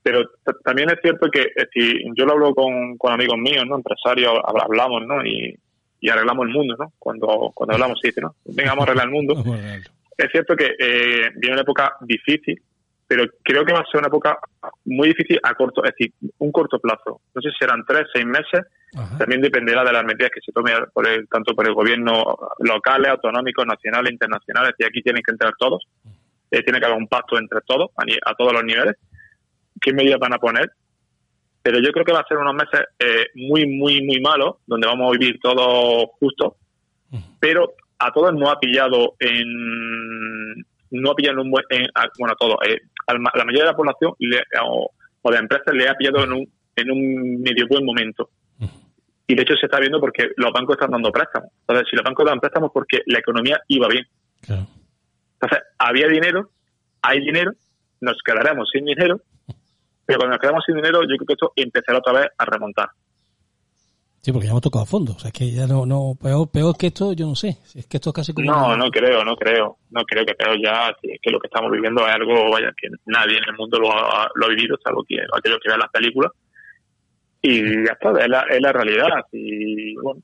pero 0.00 0.30
también 0.62 0.88
es 0.90 1.00
cierto 1.02 1.28
que 1.28 1.46
si 1.74 2.04
yo 2.16 2.24
lo 2.24 2.34
hablo 2.34 2.54
con, 2.54 2.96
con 2.96 3.12
amigos 3.12 3.38
míos, 3.38 3.64
¿no? 3.66 3.74
empresarios, 3.74 4.38
hablamos, 4.44 5.04
¿no? 5.04 5.26
Y, 5.26 5.58
y 5.98 6.08
arreglamos 6.08 6.46
el 6.46 6.52
mundo, 6.52 6.76
¿no? 6.78 6.92
Cuando, 7.00 7.50
cuando 7.52 7.74
hablamos, 7.74 7.98
sí, 8.00 8.10
¿no? 8.22 8.36
Venga, 8.44 8.70
vamos 8.70 8.82
a 8.82 8.84
arreglar 8.84 9.06
el 9.08 9.12
mundo. 9.12 9.34
es 10.16 10.30
cierto 10.30 10.54
que 10.54 10.76
eh, 10.78 11.30
viene 11.34 11.54
una 11.54 11.62
época 11.62 11.96
difícil, 12.02 12.62
pero 13.06 13.24
creo 13.42 13.64
que 13.64 13.72
va 13.72 13.80
a 13.80 13.86
ser 13.86 13.98
una 14.00 14.08
época 14.08 14.38
muy 14.84 15.08
difícil 15.08 15.38
a 15.42 15.54
corto, 15.54 15.84
es 15.84 15.92
decir, 15.92 16.12
un 16.38 16.50
corto 16.50 16.78
plazo. 16.80 17.20
No 17.34 17.40
sé 17.40 17.50
si 17.50 17.56
serán 17.58 17.84
tres, 17.86 18.06
seis 18.12 18.26
meses, 18.26 18.62
también 19.18 19.40
dependerá 19.40 19.84
de 19.84 19.92
las 19.92 20.04
medidas 20.04 20.30
que 20.34 20.40
se 20.40 20.52
tomen 20.52 20.74
por 20.92 21.06
el, 21.06 21.28
tanto 21.28 21.54
por 21.54 21.66
el 21.66 21.74
gobierno 21.74 22.36
locales, 22.60 23.10
autonómicos, 23.10 23.66
nacionales, 23.66 24.12
internacionales, 24.12 24.74
y 24.78 24.84
aquí 24.84 25.02
tienen 25.02 25.22
que 25.22 25.32
entrar 25.32 25.52
todos, 25.58 25.86
eh, 26.50 26.62
tiene 26.62 26.80
que 26.80 26.86
haber 26.86 26.98
un 26.98 27.06
pacto 27.06 27.38
entre 27.38 27.60
todos, 27.60 27.90
a, 27.96 28.34
todos 28.34 28.52
los 28.52 28.64
niveles, 28.64 28.96
qué 29.80 29.92
medidas 29.92 30.18
van 30.18 30.34
a 30.34 30.38
poner, 30.38 30.72
pero 31.62 31.78
yo 31.78 31.92
creo 31.92 32.04
que 32.04 32.12
va 32.12 32.20
a 32.20 32.28
ser 32.28 32.38
unos 32.38 32.54
meses 32.54 32.86
eh, 32.98 33.26
muy, 33.34 33.66
muy, 33.66 34.02
muy 34.02 34.20
malos, 34.20 34.56
donde 34.66 34.86
vamos 34.86 35.08
a 35.08 35.18
vivir 35.18 35.38
todos 35.40 36.06
justos, 36.18 36.54
pero 37.38 37.74
a 37.98 38.10
todos 38.12 38.34
nos 38.34 38.50
ha 38.50 38.58
pillado 38.58 39.14
en 39.20 40.64
no 40.90 41.10
ha 41.10 41.14
pillado 41.14 41.42
un 41.42 41.50
buen, 41.50 41.64
bueno, 42.18 42.32
a 42.32 42.36
todo, 42.36 42.58
eh, 42.62 42.80
la 43.08 43.44
mayoría 43.44 43.62
de 43.62 43.70
la 43.70 43.76
población 43.76 44.12
o, 44.64 44.90
de 45.30 45.38
empresas 45.38 45.74
le 45.74 45.88
ha 45.88 45.94
pillado 45.94 46.24
en 46.24 46.32
un, 46.32 46.52
en 46.76 46.90
un 46.90 47.42
medio 47.42 47.66
buen 47.68 47.84
momento. 47.84 48.30
Y 49.28 49.34
de 49.34 49.42
hecho 49.42 49.54
se 49.56 49.66
está 49.66 49.80
viendo 49.80 49.98
porque 49.98 50.30
los 50.36 50.52
bancos 50.52 50.76
están 50.76 50.92
dando 50.92 51.10
préstamos. 51.10 51.50
Entonces, 51.60 51.88
si 51.90 51.96
los 51.96 52.04
bancos 52.04 52.26
dan 52.26 52.38
préstamos 52.38 52.70
porque 52.72 53.02
la 53.06 53.18
economía 53.18 53.60
iba 53.66 53.88
bien. 53.88 54.06
Entonces, 54.48 55.58
había 55.78 56.06
dinero, 56.06 56.50
hay 57.02 57.20
dinero, 57.20 57.52
nos 58.00 58.18
quedaremos 58.24 58.68
sin 58.72 58.84
dinero, 58.84 59.20
pero 60.04 60.20
cuando 60.20 60.36
nos 60.36 60.40
quedamos 60.40 60.64
sin 60.64 60.76
dinero, 60.76 61.02
yo 61.02 61.16
creo 61.16 61.26
que 61.26 61.32
esto 61.32 61.52
empezará 61.56 61.98
otra 61.98 62.12
vez 62.12 62.28
a 62.38 62.44
remontar. 62.44 62.88
Sí, 64.26 64.32
porque 64.32 64.46
ya 64.46 64.50
hemos 64.50 64.62
tocado 64.62 64.82
a 64.82 64.86
fondo. 64.86 65.12
O 65.12 65.18
sea, 65.20 65.28
es 65.28 65.32
que 65.32 65.52
ya 65.52 65.68
no, 65.68 65.86
no 65.86 66.18
peor, 66.20 66.50
peor 66.50 66.76
que 66.76 66.88
esto, 66.88 67.12
yo 67.12 67.28
no 67.28 67.36
sé. 67.36 67.58
Es 67.76 67.86
que 67.86 67.98
esto 67.98 68.10
es 68.10 68.14
casi 68.16 68.32
como. 68.34 68.50
No, 68.50 68.76
no 68.76 68.90
creo, 68.90 69.24
no 69.24 69.36
creo. 69.36 69.78
No 69.92 70.02
creo 70.02 70.26
que 70.26 70.34
peor 70.34 70.60
ya. 70.60 70.92
Es 71.00 71.20
que 71.22 71.30
lo 71.30 71.38
que 71.38 71.46
estamos 71.46 71.70
viviendo 71.70 72.04
es 72.04 72.12
algo, 72.12 72.50
vaya, 72.50 72.74
que 72.76 72.88
nadie 73.04 73.36
en 73.36 73.44
el 73.48 73.56
mundo 73.56 73.78
lo 73.78 73.92
ha, 73.92 74.28
lo 74.34 74.46
ha 74.46 74.48
vivido, 74.48 74.76
salvo 74.82 75.04
que 75.08 75.14
aquellos 75.32 75.60
que 75.62 75.68
vean 75.68 75.78
las 75.78 75.92
películas. 75.92 76.32
Y 77.40 77.86
ya 77.86 77.92
está, 77.92 78.20
es 78.20 78.28
la, 78.28 78.40
es 78.50 78.60
la 78.60 78.72
realidad. 78.72 79.26
Y 79.30 79.94
bueno, 79.94 80.20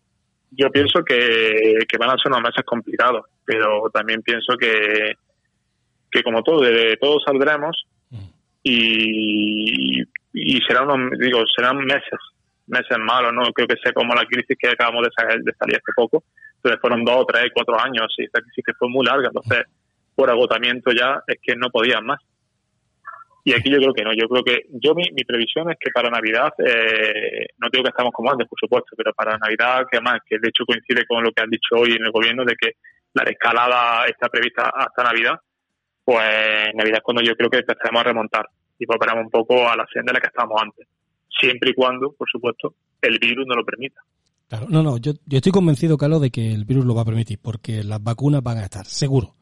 yo 0.51 0.69
pienso 0.73 1.05
que, 1.05 1.79
que 1.89 1.97
van 1.97 2.11
a 2.11 2.21
ser 2.21 2.33
unos 2.33 2.43
meses 2.43 2.65
complicados, 2.65 3.27
pero 3.45 3.89
también 3.95 4.21
pienso 4.23 4.57
que, 4.59 5.13
que 6.11 6.25
como 6.25 6.43
todo, 6.43 6.63
de 6.63 6.97
todos 7.01 7.23
saldremos 7.25 7.85
mm. 8.11 8.17
y, 8.65 10.03
y 10.33 10.61
serán 10.67 10.91
unos, 10.91 11.17
digo, 11.21 11.45
serán 11.57 11.77
meses 11.85 12.19
meses 12.67 12.99
malos, 12.99 13.33
no 13.33 13.43
creo 13.53 13.67
que 13.67 13.77
sea 13.83 13.93
como 13.93 14.15
la 14.15 14.25
crisis 14.25 14.57
que 14.59 14.69
acabamos 14.69 15.03
de 15.03 15.11
salir, 15.17 15.43
de 15.43 15.53
hace 15.53 15.93
poco, 15.95 16.25
Entonces 16.57 16.81
fueron 16.81 17.05
dos, 17.05 17.27
tres, 17.27 17.51
cuatro 17.55 17.79
años, 17.79 18.07
sí, 18.17 18.25
sí 18.55 18.63
que 18.65 18.73
fue 18.75 18.89
muy 18.89 19.05
larga. 19.05 19.29
Entonces, 19.29 19.65
por 20.15 20.31
agotamiento 20.31 20.93
ya 20.93 21.23
es 21.27 21.39
que 21.43 21.57
no 21.57 21.71
podían 21.71 22.05
más. 22.05 22.21
Y 23.45 23.53
aquí 23.55 23.71
yo 23.71 23.79
creo 23.79 23.93
que 23.93 24.05
no, 24.05 24.13
yo 24.13 24.29
creo 24.29 24.45
que 24.45 24.67
yo 24.71 24.95
mi, 24.95 25.03
mi 25.13 25.25
previsión 25.25 25.69
es 25.71 25.77
que 25.81 25.91
para 25.91 26.11
Navidad, 26.11 26.53
eh, 26.59 27.47
no 27.59 27.69
digo 27.73 27.83
que 27.83 27.91
estamos 27.91 28.13
como 28.13 28.31
antes, 28.31 28.47
por 28.47 28.59
supuesto, 28.59 28.95
pero 28.97 29.13
para 29.15 29.37
Navidad, 29.37 29.85
que 29.91 29.97
además, 29.97 30.21
que 30.25 30.39
de 30.39 30.49
hecho 30.49 30.65
coincide 30.65 31.05
con 31.07 31.25
lo 31.25 31.33
que 31.33 31.43
han 31.43 31.51
dicho 31.51 31.75
hoy 31.75 31.93
en 31.93 32.05
el 32.05 32.13
gobierno 32.13 32.45
de 32.45 32.55
que 32.55 32.77
la 33.15 33.25
escalada 33.25 34.07
está 34.07 34.29
prevista 34.29 34.71
hasta 34.73 35.03
Navidad, 35.03 35.41
pues 36.05 36.75
Navidad 36.75 36.99
es 36.99 37.03
cuando 37.03 37.23
yo 37.23 37.35
creo 37.35 37.51
que 37.51 37.59
empezaremos 37.59 38.01
a 38.01 38.05
remontar 38.05 38.47
y 38.79 38.87
volveremos 38.87 39.25
un 39.25 39.31
poco 39.31 39.69
a 39.69 39.77
la 39.77 39.87
senda 39.93 40.11
en 40.11 40.15
la 40.15 40.21
que 40.21 40.29
estábamos 40.29 40.63
antes, 40.63 40.87
siempre 41.41 41.71
y 41.71 41.75
cuando, 41.75 42.13
por 42.13 42.29
supuesto, 42.31 42.75
el 43.01 43.19
virus 43.19 43.47
no 43.47 43.55
lo 43.55 43.65
permita. 43.65 44.01
Claro, 44.49 44.67
no, 44.69 44.83
no, 44.83 44.99
yo, 44.99 45.13
yo 45.27 45.39
estoy 45.39 45.53
convencido, 45.53 45.97
Carlos, 45.97 46.21
de 46.21 46.31
que 46.31 46.53
el 46.53 46.65
virus 46.65 46.85
lo 46.85 46.95
va 46.95 47.03
a 47.03 47.07
permitir, 47.07 47.39
porque 47.41 47.83
las 47.83 48.03
vacunas 48.03 48.43
van 48.43 48.59
a 48.59 48.65
estar, 48.65 48.87
seguro 48.87 49.35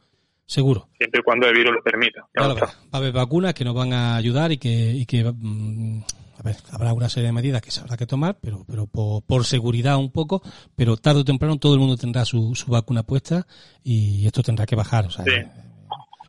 seguro. 0.50 0.88
Siempre 0.98 1.20
y 1.20 1.22
cuando 1.22 1.46
el 1.46 1.54
virus 1.54 1.74
lo 1.74 1.82
permita. 1.82 2.26
va 2.36 2.66
a 2.90 2.96
haber 2.96 3.12
vacunas 3.12 3.54
que 3.54 3.64
nos 3.64 3.74
van 3.74 3.92
a 3.92 4.16
ayudar 4.16 4.50
y 4.50 4.58
que, 4.58 4.68
y 4.68 5.06
que 5.06 5.22
mm, 5.22 6.02
a 6.38 6.42
ver, 6.42 6.56
habrá 6.72 6.92
una 6.92 7.08
serie 7.08 7.28
de 7.28 7.32
medidas 7.32 7.62
que 7.62 7.70
se 7.70 7.80
habrá 7.80 7.96
que 7.96 8.06
tomar, 8.06 8.38
pero, 8.40 8.64
pero 8.66 8.86
por, 8.86 9.44
seguridad 9.44 9.96
un 9.96 10.10
poco, 10.10 10.42
pero 10.74 10.96
tarde 10.96 11.20
o 11.20 11.24
temprano 11.24 11.58
todo 11.58 11.74
el 11.74 11.80
mundo 11.80 11.96
tendrá 11.96 12.24
su, 12.24 12.54
su 12.56 12.70
vacuna 12.70 13.04
puesta 13.04 13.46
y 13.84 14.26
esto 14.26 14.42
tendrá 14.42 14.66
que 14.66 14.74
bajar. 14.74 15.06
O 15.06 15.10
sea, 15.10 15.24
sí. 15.24 15.30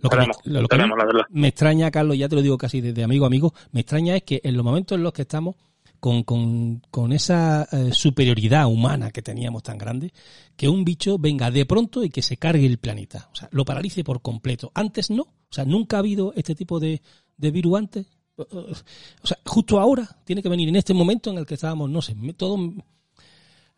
Lo 0.02 0.10
que, 0.10 0.78
me, 0.78 0.88
me, 1.30 1.48
extraña, 1.48 1.92
Carlos, 1.92 2.18
ya 2.18 2.28
te 2.28 2.36
lo 2.36 2.42
digo 2.42 2.58
casi 2.58 2.82
desde 2.82 3.04
amigo 3.04 3.26
a 3.26 3.28
amigo, 3.28 3.54
me 3.72 3.82
extraña 3.82 4.16
es 4.16 4.24
que 4.24 4.42
en 4.44 4.56
los 4.56 4.66
momentos 4.66 4.98
en 4.98 5.04
los 5.04 5.14
que 5.14 5.22
estamos 5.24 5.56
con, 6.02 6.24
con, 6.24 6.82
con 6.90 7.14
esa 7.14 7.68
eh, 7.72 7.92
superioridad 7.94 8.66
humana 8.66 9.12
que 9.12 9.22
teníamos 9.22 9.62
tan 9.62 9.78
grande, 9.78 10.12
que 10.56 10.68
un 10.68 10.84
bicho 10.84 11.20
venga 11.20 11.52
de 11.52 11.66
pronto 11.68 12.04
y 12.04 12.10
que 12.10 12.24
se 12.24 12.38
cargue 12.38 12.66
el 12.66 12.80
planeta. 12.80 13.30
O 13.32 13.36
sea, 13.36 13.48
lo 13.52 13.64
paralice 13.64 14.04
por 14.04 14.22
completo. 14.22 14.72
Antes 14.74 15.12
no. 15.12 15.22
O 15.22 15.54
sea, 15.54 15.64
nunca 15.64 15.98
ha 15.98 16.00
habido 16.00 16.34
este 16.36 16.56
tipo 16.56 16.80
de, 16.80 17.02
de 17.38 17.52
virus 17.52 17.78
antes. 17.78 18.08
O 18.36 19.28
sea, 19.28 19.38
justo 19.46 19.80
ahora 19.80 20.08
tiene 20.26 20.42
que 20.42 20.50
venir 20.50 20.70
en 20.70 20.78
este 20.78 20.96
momento 20.96 21.30
en 21.30 21.38
el 21.38 21.46
que 21.46 21.54
estábamos, 21.54 21.90
no 21.90 22.02
sé, 22.02 22.16
todo 22.36 22.58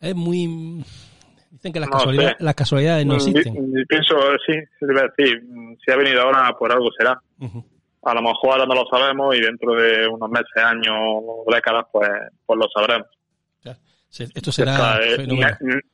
es 0.00 0.14
muy... 0.14 0.82
Dicen 1.54 1.72
que 1.72 1.78
las, 1.78 1.88
casualidades, 1.88 2.36
las 2.40 2.54
casualidades 2.56 3.06
no 3.06 3.14
mm, 3.14 3.16
existen. 3.16 3.84
Pienso, 3.88 4.16
sí, 4.44 4.54
si 5.84 5.92
ha 5.92 5.96
venido 5.96 6.20
ahora 6.22 6.52
por 6.58 6.72
algo 6.72 6.90
será. 6.98 7.20
A 8.02 8.12
lo 8.12 8.22
mejor 8.22 8.52
ahora 8.52 8.66
no 8.66 8.74
lo 8.74 8.86
sabemos 8.90 9.36
y 9.36 9.40
dentro 9.40 9.72
de 9.74 10.08
unos 10.08 10.28
meses, 10.30 10.56
años 10.56 11.22
décadas, 11.46 11.86
pues, 11.92 12.10
pues 12.44 12.58
lo 12.58 12.66
sabremos. 12.74 13.06
Esto 14.10 14.52
será 14.52 15.00
eh, 15.02 15.26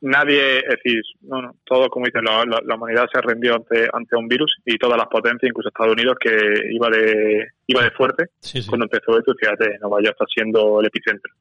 nadie, 0.01 0.59
es 0.59 0.75
decir, 0.83 1.01
no, 1.21 1.41
no, 1.41 1.55
todo 1.65 1.89
como 1.89 2.05
dicen, 2.05 2.23
la, 2.23 2.45
la, 2.45 2.75
humanidad 2.75 3.07
se 3.11 3.19
rindió 3.19 3.55
ante, 3.55 3.87
ante 3.91 4.15
un 4.15 4.27
virus 4.27 4.57
y 4.63 4.77
todas 4.77 4.95
las 4.95 5.07
potencias, 5.07 5.49
incluso 5.49 5.69
Estados 5.69 5.93
Unidos, 5.93 6.17
que 6.19 6.29
iba 6.71 6.87
de 6.89 7.47
iba 7.65 7.83
de 7.83 7.89
fuerte 7.89 8.25
cuando 8.67 8.85
empezó 8.85 9.17
esto, 9.17 9.33
fíjate, 9.39 9.79
Nueva 9.79 10.03
York 10.03 10.15
está 10.19 10.25
siendo 10.31 10.81
el 10.81 10.85
epicentro 10.85 11.33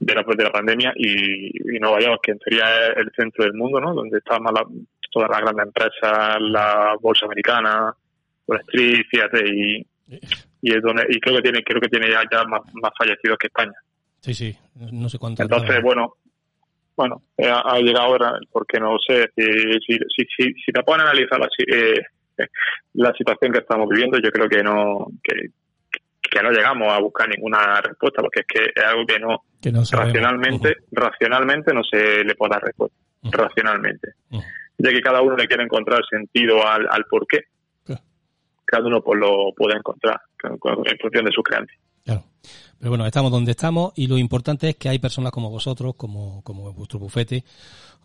de 0.00 0.14
la, 0.14 0.22
de 0.22 0.44
la 0.44 0.52
pandemia 0.52 0.92
y, 0.96 1.76
y, 1.76 1.80
Nueva 1.80 2.00
York, 2.00 2.20
que 2.22 2.32
en 2.32 2.38
teoría 2.38 2.88
es 2.90 2.96
el 2.98 3.10
centro 3.16 3.44
del 3.44 3.54
mundo, 3.54 3.80
¿no? 3.80 3.94
Donde 3.94 4.18
están 4.18 4.42
todas 5.10 5.30
las 5.30 5.40
grandes 5.40 5.66
empresas, 5.66 6.36
la 6.40 6.96
bolsa 7.00 7.26
americana, 7.26 7.94
por 8.46 8.60
Street, 8.60 9.04
fíjate, 9.10 9.44
y, 9.48 9.86
y, 10.62 10.74
es 10.74 10.82
donde, 10.82 11.06
y 11.08 11.20
creo 11.20 11.36
que 11.36 11.42
tiene, 11.42 11.62
creo 11.62 11.80
que 11.80 11.88
tiene 11.88 12.08
ya, 12.10 12.44
más, 12.44 12.62
más, 12.74 12.92
fallecidos 12.96 13.38
que 13.38 13.48
España. 13.48 13.74
Sí, 14.20 14.34
sí, 14.34 14.56
no 14.92 15.08
sé 15.08 15.18
cuánto. 15.18 15.42
Entonces, 15.42 15.82
bueno, 15.82 16.14
bueno, 16.96 17.22
eh, 17.36 17.48
ha, 17.48 17.78
llegado 17.78 18.06
ahora, 18.06 18.38
porque 18.50 18.80
no 18.80 18.96
sé, 18.98 19.30
si, 19.36 19.44
si, 19.86 20.24
si, 20.36 20.52
si 20.54 20.72
te 20.72 20.80
a 20.80 20.94
analizar 20.94 21.38
la, 21.38 21.48
eh, 21.66 22.00
la 22.94 23.12
situación 23.12 23.52
que 23.52 23.60
estamos 23.60 23.88
viviendo, 23.88 24.18
yo 24.18 24.30
creo 24.30 24.48
que 24.48 24.62
no, 24.62 25.06
que, 25.22 25.50
que 26.20 26.42
no 26.42 26.50
llegamos 26.50 26.92
a 26.92 27.00
buscar 27.00 27.28
ninguna 27.28 27.80
respuesta, 27.80 28.22
porque 28.22 28.40
es 28.40 28.46
que 28.46 28.70
es 28.74 28.84
algo 28.84 29.06
que 29.06 29.18
no, 29.18 29.44
que 29.60 29.72
no 29.72 29.82
racionalmente, 29.90 30.76
racionalmente 30.92 31.72
no 31.72 31.82
se 31.82 32.24
le 32.24 32.34
puede 32.34 32.50
dar 32.50 32.62
respuesta, 32.62 32.96
racionalmente. 33.22 34.12
Ya 34.78 34.90
que 34.90 35.00
cada 35.00 35.22
uno 35.22 35.36
le 35.36 35.46
quiere 35.46 35.64
encontrar 35.64 36.00
sentido 36.08 36.66
al, 36.66 36.86
al 36.90 37.04
por 37.04 37.26
qué 37.26 37.40
cada 38.68 38.86
uno 38.86 39.00
pues 39.02 39.18
lo 39.18 39.52
puede 39.56 39.76
encontrar 39.76 40.20
en 40.44 40.58
función 40.98 41.24
de 41.24 41.32
su 41.32 41.42
creencia. 41.42 41.78
Claro. 42.04 42.24
Pero 42.78 42.90
bueno, 42.90 43.06
estamos 43.06 43.32
donde 43.32 43.52
estamos 43.52 43.92
y 43.96 44.06
lo 44.06 44.18
importante 44.18 44.68
es 44.68 44.76
que 44.76 44.88
hay 44.90 44.98
personas 44.98 45.32
como 45.32 45.50
vosotros, 45.50 45.94
como, 45.96 46.42
como 46.42 46.72
vuestro 46.74 46.98
bufete, 46.98 47.44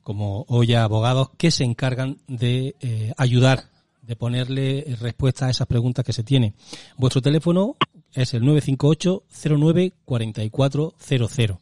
como 0.01 0.46
hoy 0.48 0.74
abogados, 0.74 1.32
que 1.38 1.51
se 1.51 1.65
encargan 1.65 2.17
de 2.27 2.75
eh, 2.79 3.13
ayudar, 3.17 3.60
de 4.01 4.15
ponerle 4.15 4.86
respuesta 5.01 5.48
a 5.48 5.50
esas 5.50 5.67
preguntas 5.67 6.05
que 6.05 6.13
se 6.13 6.24
tienen. 6.24 6.53
Vuestro 6.98 7.22
teléfono 7.22 7.75
es 8.13 8.34
el 8.34 8.41
958 8.41 9.24
09 9.58 9.91
4400. 10.05 11.58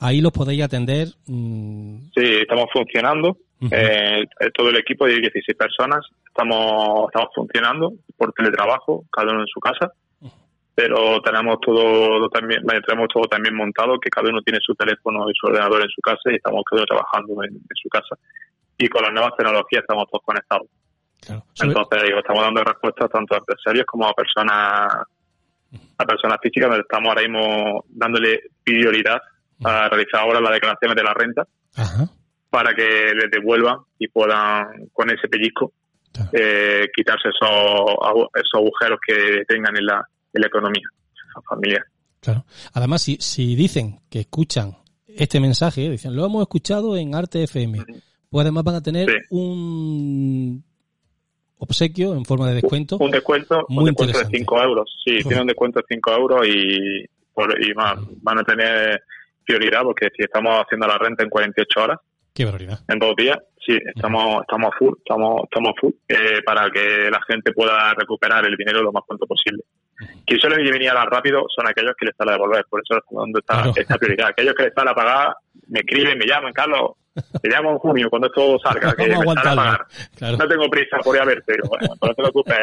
Ahí 0.00 0.20
los 0.20 0.32
podéis 0.32 0.62
atender. 0.62 1.08
Mm, 1.26 2.10
sí, 2.14 2.24
estamos 2.40 2.66
funcionando. 2.72 3.38
Eh, 3.70 4.26
todo 4.52 4.68
el 4.68 4.76
equipo 4.76 5.06
de 5.06 5.14
16 5.20 5.56
personas 5.56 6.04
estamos, 6.26 7.06
estamos 7.08 7.30
funcionando 7.34 7.94
por 8.16 8.32
teletrabajo, 8.32 9.04
cada 9.10 9.32
uno 9.32 9.40
en 9.40 9.46
su 9.46 9.60
casa, 9.60 9.92
pero 10.74 11.22
tenemos 11.22 11.56
todo 11.60 12.28
también, 12.28 12.62
tenemos 12.86 13.08
todo 13.08 13.24
también 13.24 13.54
montado, 13.54 13.98
que 13.98 14.10
cada 14.10 14.28
uno 14.28 14.42
tiene 14.42 14.58
su 14.60 14.74
teléfono 14.74 15.30
y 15.30 15.32
su 15.34 15.46
ordenador 15.46 15.82
en 15.82 15.88
su 15.88 16.02
casa 16.02 16.30
y 16.30 16.34
estamos 16.34 16.62
todos 16.68 16.84
trabajando 16.84 17.42
en, 17.44 17.58
su 17.80 17.88
casa. 17.88 18.16
Y 18.76 18.88
con 18.88 19.02
las 19.02 19.12
nuevas 19.12 19.32
tecnologías 19.38 19.82
estamos 19.82 20.04
todos 20.10 20.24
conectados. 20.24 20.66
Entonces, 21.62 22.02
digo, 22.02 22.18
estamos 22.18 22.42
dando 22.42 22.64
respuestas 22.64 23.08
tanto 23.10 23.34
a 23.34 23.38
empresarios 23.38 23.86
como 23.86 24.06
a 24.06 24.12
personas 24.12 25.06
a 25.98 26.04
personas 26.04 26.38
físicas, 26.42 26.68
donde 26.68 26.82
estamos 26.82 27.08
ahora 27.08 27.22
mismo 27.22 27.84
dándole 27.88 28.40
prioridad 28.62 29.20
a 29.62 29.88
realizar 29.88 30.20
ahora 30.20 30.40
las 30.40 30.52
declaraciones 30.52 30.96
de 30.96 31.02
la 31.02 31.14
renta 31.14 31.46
para 32.50 32.74
que 32.74 33.12
les 33.14 33.30
devuelvan 33.30 33.78
y 33.98 34.08
puedan, 34.08 34.88
con 34.92 35.10
ese 35.10 35.28
pellizco, 35.28 35.72
eh, 36.32 36.88
quitarse 36.94 37.28
esos, 37.28 37.96
esos 38.34 38.54
agujeros 38.54 38.98
que 39.06 39.44
tengan 39.48 39.76
en 39.76 39.86
la, 39.86 40.06
en 40.32 40.40
la 40.40 40.46
economía 40.46 40.88
familiar. 41.48 41.82
Claro. 42.20 42.44
Además, 42.72 43.02
si, 43.02 43.16
si 43.16 43.56
dicen 43.56 44.00
que 44.08 44.20
escuchan 44.20 44.76
este 45.06 45.40
mensaje, 45.40 45.90
dicen, 45.90 46.14
lo 46.14 46.24
hemos 46.24 46.42
escuchado 46.42 46.96
en 46.96 47.14
Arte 47.14 47.42
FM, 47.44 47.84
pues 48.30 48.42
además 48.42 48.64
van 48.64 48.76
a 48.76 48.82
tener 48.82 49.08
un 49.30 50.64
obsequio 51.58 52.14
en 52.14 52.24
forma 52.24 52.48
de 52.48 52.54
descuento. 52.54 52.96
Un 52.98 53.10
descuento, 53.10 53.64
muy 53.68 53.84
un 53.84 53.90
descuento 53.90 54.18
de 54.18 54.38
5 54.38 54.62
euros. 54.62 54.96
Sí, 55.04 55.18
tiene 55.22 55.42
un 55.42 55.46
descuento 55.46 55.80
de 55.80 55.86
5 55.88 56.12
euros 56.12 56.46
y, 56.46 57.04
por, 57.32 57.62
y 57.62 57.72
van, 57.72 58.06
van 58.22 58.38
a 58.38 58.44
tener 58.44 59.02
prioridad 59.44 59.82
porque 59.82 60.08
si 60.16 60.22
estamos 60.22 60.62
haciendo 60.62 60.86
la 60.86 60.98
renta 60.98 61.22
en 61.22 61.30
48 61.30 61.82
horas, 61.82 61.98
Qué 62.34 62.44
barbaridad. 62.44 62.80
En 62.88 62.98
dos 62.98 63.14
días, 63.14 63.38
sí, 63.64 63.78
estamos, 63.94 64.42
estamos 64.42 64.74
full, 64.76 64.94
estamos, 64.98 65.42
estamos 65.44 65.72
full, 65.80 65.92
eh, 66.08 66.42
para 66.44 66.68
que 66.68 67.08
la 67.08 67.20
gente 67.28 67.52
pueda 67.52 67.94
recuperar 67.94 68.44
el 68.44 68.56
dinero 68.56 68.82
lo 68.82 68.90
más 68.90 69.04
pronto 69.06 69.24
posible. 69.24 69.62
Quien 70.26 70.40
suele 70.40 70.56
venir 70.68 70.90
a 70.90 71.04
rápido 71.04 71.46
son 71.54 71.68
aquellos 71.68 71.94
que 71.96 72.06
les 72.06 72.16
sale 72.16 72.32
a 72.32 72.34
devolver, 72.34 72.64
por 72.68 72.82
eso 72.82 72.98
es 72.98 73.04
donde 73.08 73.38
está 73.38 73.70
esta 73.76 73.96
prioridad. 73.98 74.30
Aquellos 74.30 74.54
que 74.54 74.64
les 74.64 74.74
sale 74.74 74.90
a 74.90 74.94
pagar, 74.94 75.36
me 75.68 75.78
escriben, 75.78 76.18
me 76.18 76.26
llaman, 76.26 76.52
Carlos, 76.52 76.94
te 77.14 77.48
llamo 77.48 77.72
en 77.72 77.78
junio 77.78 78.10
cuando 78.10 78.26
esto 78.26 78.58
salga, 78.58 78.92
que 78.96 79.06
me 79.06 79.14
a 79.14 79.54
pagar. 79.54 79.86
No 80.20 80.48
tengo 80.48 80.68
prisa 80.68 80.98
por 80.98 81.14
ir 81.14 81.22
a 81.22 81.24
verte, 81.24 81.44
pero 81.46 81.68
bueno, 81.68 81.94
no 82.00 82.08
te 82.08 82.14
preocupes, 82.14 82.56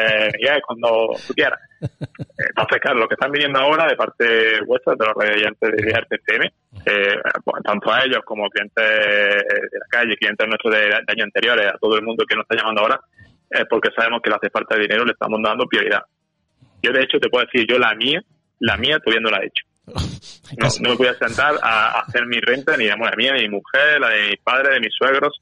ya 0.44 0.56
es 0.56 0.62
cuando 0.66 1.14
tú 1.26 1.34
quieras. 1.34 1.58
Entonces, 1.80 2.80
claro, 2.80 2.98
los 2.98 3.08
que 3.08 3.14
están 3.14 3.32
viniendo 3.32 3.58
ahora 3.58 3.86
de 3.86 3.96
parte 3.96 4.60
vuestra, 4.66 4.94
de 4.94 5.06
los 5.06 5.14
radiantes 5.14 5.70
de 5.72 5.92
RTCM, 5.92 6.44
eh, 6.86 7.16
tanto 7.64 7.92
a 7.92 8.04
ellos 8.04 8.20
como 8.24 8.48
clientes 8.50 8.84
de 8.84 9.78
la 9.78 9.86
calle, 9.88 10.16
clientes 10.16 10.46
nuestros 10.46 10.74
de, 10.74 10.94
años 10.94 11.24
anteriores, 11.24 11.72
a 11.72 11.78
todo 11.78 11.96
el 11.96 12.02
mundo 12.02 12.24
que 12.28 12.36
nos 12.36 12.44
está 12.44 12.56
llamando 12.56 12.82
ahora, 12.82 13.00
es 13.48 13.64
porque 13.68 13.90
sabemos 13.96 14.20
que 14.22 14.30
le 14.30 14.36
hace 14.36 14.50
falta 14.50 14.76
de 14.76 14.82
dinero, 14.82 15.04
le 15.04 15.12
estamos 15.12 15.40
dando 15.42 15.66
prioridad. 15.66 16.02
Yo, 16.82 16.92
de 16.92 17.02
hecho, 17.02 17.18
te 17.18 17.28
puedo 17.28 17.44
decir, 17.44 17.66
yo 17.68 17.78
la 17.78 17.94
mía, 17.94 18.20
la 18.58 18.76
mía 18.76 18.98
todavía 18.98 19.20
no 19.20 19.30
la 19.30 19.42
he 19.42 19.46
hecho. 19.46 19.64
No, 20.58 20.68
no 20.80 20.90
me 20.90 20.96
voy 20.96 21.06
a 21.06 21.14
sentar 21.14 21.54
a, 21.62 22.00
hacer 22.00 22.26
mi 22.26 22.38
renta 22.40 22.76
ni 22.76 22.86
la 22.86 22.96
mía, 22.96 23.32
ni 23.34 23.42
mi 23.42 23.48
mujer, 23.48 24.00
la 24.00 24.10
de 24.10 24.30
mis 24.30 24.40
padres, 24.40 24.74
de 24.74 24.80
mis 24.80 24.94
suegros. 24.94 25.40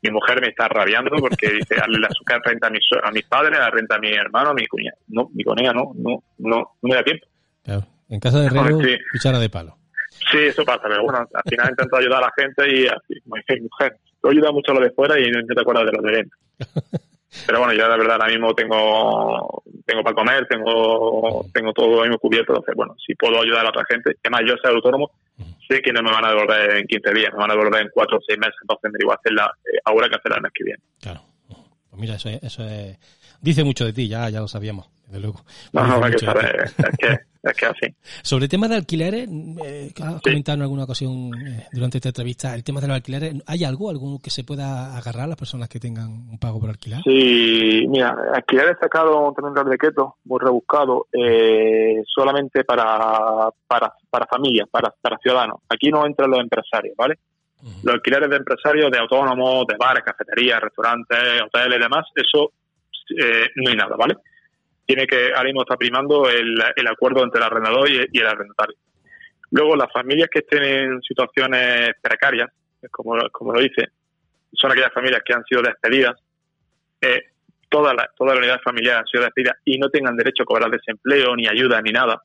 Mi 0.00 0.10
mujer 0.10 0.40
me 0.40 0.48
está 0.48 0.68
rabiando 0.68 1.10
porque 1.18 1.50
dice, 1.50 1.74
darle 1.74 1.98
la 1.98 2.06
azúcar 2.06 2.40
renta 2.44 2.68
a 2.68 2.70
mis, 2.70 2.84
a 3.02 3.10
mis 3.10 3.24
padres, 3.24 3.58
la 3.58 3.70
renta 3.70 3.96
a 3.96 3.98
mi 3.98 4.12
hermano, 4.12 4.50
a 4.50 4.54
mi 4.54 4.66
cuñada. 4.66 4.96
No, 5.08 5.28
mi 5.34 5.42
cuñada 5.42 5.72
no, 5.72 5.92
no, 5.96 6.22
no, 6.38 6.56
no 6.80 6.88
me 6.88 6.94
da 6.94 7.02
tiempo. 7.02 7.26
Claro. 7.64 7.86
En 8.08 8.20
casa 8.20 8.40
de 8.40 8.46
herrero, 8.46 8.78
cuchara 9.12 9.38
de 9.38 9.50
palo. 9.50 9.76
Sí, 10.30 10.38
eso 10.38 10.64
pasa, 10.64 10.82
pero 10.88 11.02
bueno, 11.02 11.18
al 11.18 11.42
final 11.48 11.70
intento 11.70 11.96
ayudar 11.96 12.22
a 12.22 12.26
la 12.26 12.32
gente 12.36 12.74
y 12.74 12.86
así, 12.86 13.20
como 13.20 13.36
dice 13.36 13.54
mi 13.54 13.68
mujer, 13.68 13.96
tú 14.20 14.28
ayudas 14.28 14.52
mucho 14.52 14.72
a 14.72 14.74
lo 14.76 14.80
de 14.80 14.90
fuera 14.90 15.18
y 15.18 15.30
no 15.30 15.40
te 15.46 15.60
acuerdas 15.60 15.86
de 15.86 15.92
los 15.92 16.02
de 16.02 16.10
dentro. 16.12 16.38
Pero 17.46 17.58
bueno, 17.58 17.74
yo 17.74 17.86
la 17.86 17.96
verdad 17.96 18.12
ahora 18.12 18.28
mismo 18.28 18.54
tengo 18.54 19.62
tengo 19.84 20.02
para 20.02 20.14
comer, 20.14 20.46
tengo 20.46 21.44
tengo 21.52 21.72
todo 21.72 22.02
mismo 22.02 22.18
cubierto, 22.18 22.52
entonces 22.52 22.74
bueno, 22.74 22.94
si 23.04 23.14
puedo 23.14 23.40
ayudar 23.40 23.66
a 23.66 23.68
otra 23.68 23.84
gente, 23.88 24.16
además 24.22 24.42
yo 24.46 24.54
soy 24.62 24.74
autónomo, 24.74 25.10
sé 25.68 25.80
que 25.82 25.92
no 25.92 26.02
me 26.02 26.10
van 26.10 26.24
a 26.24 26.30
devolver 26.30 26.76
en 26.76 26.86
15 26.86 27.12
días, 27.12 27.32
me 27.32 27.40
van 27.40 27.50
a 27.50 27.54
devolver 27.54 27.82
en 27.82 27.90
4 27.92 28.16
o 28.16 28.20
6 28.26 28.38
meses, 28.38 28.56
entonces 28.62 28.90
me 28.92 28.98
digo, 28.98 29.12
hacerla 29.12 29.50
eh, 29.64 29.78
ahora 29.84 30.08
que 30.08 30.16
hacerla 30.16 30.36
el 30.36 30.42
mes 30.42 30.52
que 30.54 30.64
viene. 30.64 30.82
Claro. 31.00 31.20
Pues 31.90 32.00
mira, 32.00 32.14
eso 32.14 32.28
es, 32.30 32.42
eso 32.42 32.64
es, 32.64 32.98
dice 33.40 33.64
mucho 33.64 33.84
de 33.84 33.92
ti, 33.92 34.08
ya, 34.08 34.28
ya 34.30 34.40
lo 34.40 34.48
sabíamos, 34.48 34.88
desde 35.08 35.20
luego. 35.20 35.40
No, 35.72 35.86
no, 35.86 36.04
hay 36.04 36.12
que 36.12 36.18
saber, 36.18 36.64
es 36.64 36.98
que, 36.98 37.18
es 37.42 37.56
que 37.56 37.66
así. 37.66 37.94
Sobre 38.22 38.44
el 38.44 38.50
tema 38.50 38.68
de 38.68 38.76
alquileres, 38.76 39.28
eh, 39.64 39.90
que 39.94 40.02
has 40.02 40.20
comentado 40.20 40.56
en 40.56 40.62
alguna 40.62 40.84
ocasión 40.84 41.30
eh, 41.34 41.66
durante 41.72 41.98
esta 41.98 42.10
entrevista, 42.10 42.54
el 42.54 42.62
tema 42.62 42.80
de 42.80 42.88
los 42.88 42.96
alquileres, 42.96 43.34
¿hay 43.46 43.64
algo, 43.64 43.90
algo 43.90 44.18
que 44.22 44.30
se 44.30 44.44
pueda 44.44 44.96
agarrar 44.96 45.24
a 45.24 45.28
las 45.28 45.36
personas 45.36 45.68
que 45.68 45.80
tengan 45.80 46.10
un 46.10 46.38
pago 46.38 46.60
por 46.60 46.70
alquilar? 46.70 47.02
Sí, 47.04 47.86
mira, 47.88 48.14
aquí 48.34 48.56
he 48.56 48.74
sacado 48.80 49.32
término 49.34 49.64
de 49.64 49.70
decreto 49.70 50.16
muy 50.24 50.40
rebuscado 50.40 51.06
eh, 51.12 52.02
solamente 52.06 52.64
para, 52.64 53.48
para, 53.66 53.92
para 54.10 54.26
familias, 54.26 54.68
para, 54.70 54.92
para 55.00 55.18
ciudadanos. 55.18 55.60
Aquí 55.68 55.90
no 55.90 56.04
entran 56.06 56.30
los 56.30 56.40
empresarios, 56.40 56.94
¿vale? 56.96 57.18
Los 57.82 57.94
alquileres 57.94 58.30
de 58.30 58.36
empresarios, 58.36 58.88
de 58.88 58.98
autónomos, 58.98 59.66
de 59.66 59.74
bares, 59.76 60.04
cafeterías, 60.04 60.60
restaurantes, 60.60 61.42
hoteles 61.42 61.78
y 61.78 61.82
demás, 61.82 62.06
eso 62.14 62.52
eh, 63.16 63.48
no 63.56 63.70
hay 63.70 63.76
nada, 63.76 63.96
¿vale? 63.96 64.14
Tiene 64.88 65.06
que, 65.06 65.26
ahora 65.34 65.44
mismo 65.44 65.60
está 65.60 65.76
primando 65.76 66.30
el, 66.30 66.54
el 66.74 66.86
acuerdo 66.86 67.22
entre 67.22 67.40
el 67.40 67.44
arrendador 67.44 67.90
y, 67.90 68.18
el 68.18 68.26
arrendatario. 68.26 68.74
Luego, 69.50 69.76
las 69.76 69.92
familias 69.92 70.30
que 70.32 70.38
estén 70.38 70.64
en 70.64 71.02
situaciones 71.02 71.90
precarias, 72.00 72.48
como, 72.90 73.18
como 73.30 73.52
lo 73.52 73.60
dice, 73.60 73.88
son 74.50 74.72
aquellas 74.72 74.94
familias 74.94 75.20
que 75.22 75.34
han 75.34 75.44
sido 75.44 75.60
despedidas, 75.60 76.16
eh, 77.02 77.20
toda, 77.68 77.92
la, 77.92 78.08
toda 78.16 78.32
la 78.32 78.40
unidad 78.40 78.62
familiar 78.62 78.96
han 78.96 79.06
sido 79.06 79.24
despedidas 79.24 79.58
y 79.66 79.78
no 79.78 79.90
tengan 79.90 80.16
derecho 80.16 80.44
a 80.44 80.46
cobrar 80.46 80.70
desempleo, 80.70 81.36
ni 81.36 81.46
ayuda, 81.46 81.82
ni 81.82 81.92
nada, 81.92 82.22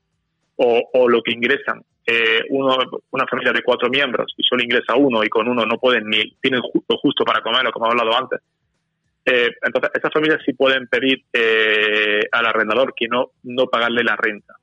o, 0.55 0.89
o 0.93 1.10
lo 1.10 1.22
que 1.22 1.34
ingresan, 1.34 1.84
eh, 2.05 2.43
uno, 2.50 2.77
una 3.12 3.25
familia 3.27 3.51
de 3.51 3.63
cuatro 3.63 3.89
miembros 3.89 4.34
y 4.38 4.43
solo 4.43 4.63
ingresa 4.63 4.96
uno 4.96 5.22
y 5.22 5.29
con 5.29 5.48
uno 5.50 5.65
no 5.65 5.77
pueden 5.77 6.10
ni, 6.10 6.32
tienen 6.41 6.62
lo 6.62 6.98
justo 6.98 7.25
para 7.25 7.41
comerlo, 7.41 7.74
como 7.74 7.88
he 7.88 7.89
hablado 7.89 8.17
antes. 8.17 8.39
Eh, 9.25 9.51
entonces, 9.62 9.92
esas 9.94 10.12
familias 10.12 10.42
sí 10.46 10.53
pueden 10.53 10.88
pedir 10.88 11.24
eh, 11.32 12.27
al 12.32 12.46
arrendador 12.46 12.94
que 12.96 13.08
no, 13.08 13.32
no 13.44 13.68
pagarle 13.68 14.03
la 14.03 14.15
renta. 14.15 14.56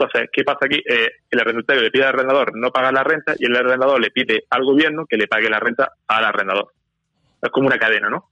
Entonces, 0.00 0.30
¿qué 0.32 0.44
pasa 0.44 0.66
aquí? 0.66 0.80
Eh, 0.88 1.10
el 1.28 1.40
arrendatario 1.40 1.82
le 1.82 1.90
pide 1.90 2.04
al 2.04 2.10
arrendador 2.10 2.56
no 2.56 2.70
pagar 2.70 2.92
la 2.92 3.02
renta 3.02 3.34
y 3.36 3.46
el 3.46 3.56
arrendador 3.56 4.00
le 4.00 4.12
pide 4.12 4.44
al 4.48 4.64
gobierno 4.64 5.06
que 5.06 5.16
le 5.16 5.26
pague 5.26 5.50
la 5.50 5.58
renta 5.58 5.92
al 6.06 6.24
arrendador. 6.24 6.72
Es 7.42 7.50
como 7.50 7.66
una 7.66 7.78
cadena, 7.78 8.08
¿no? 8.08 8.30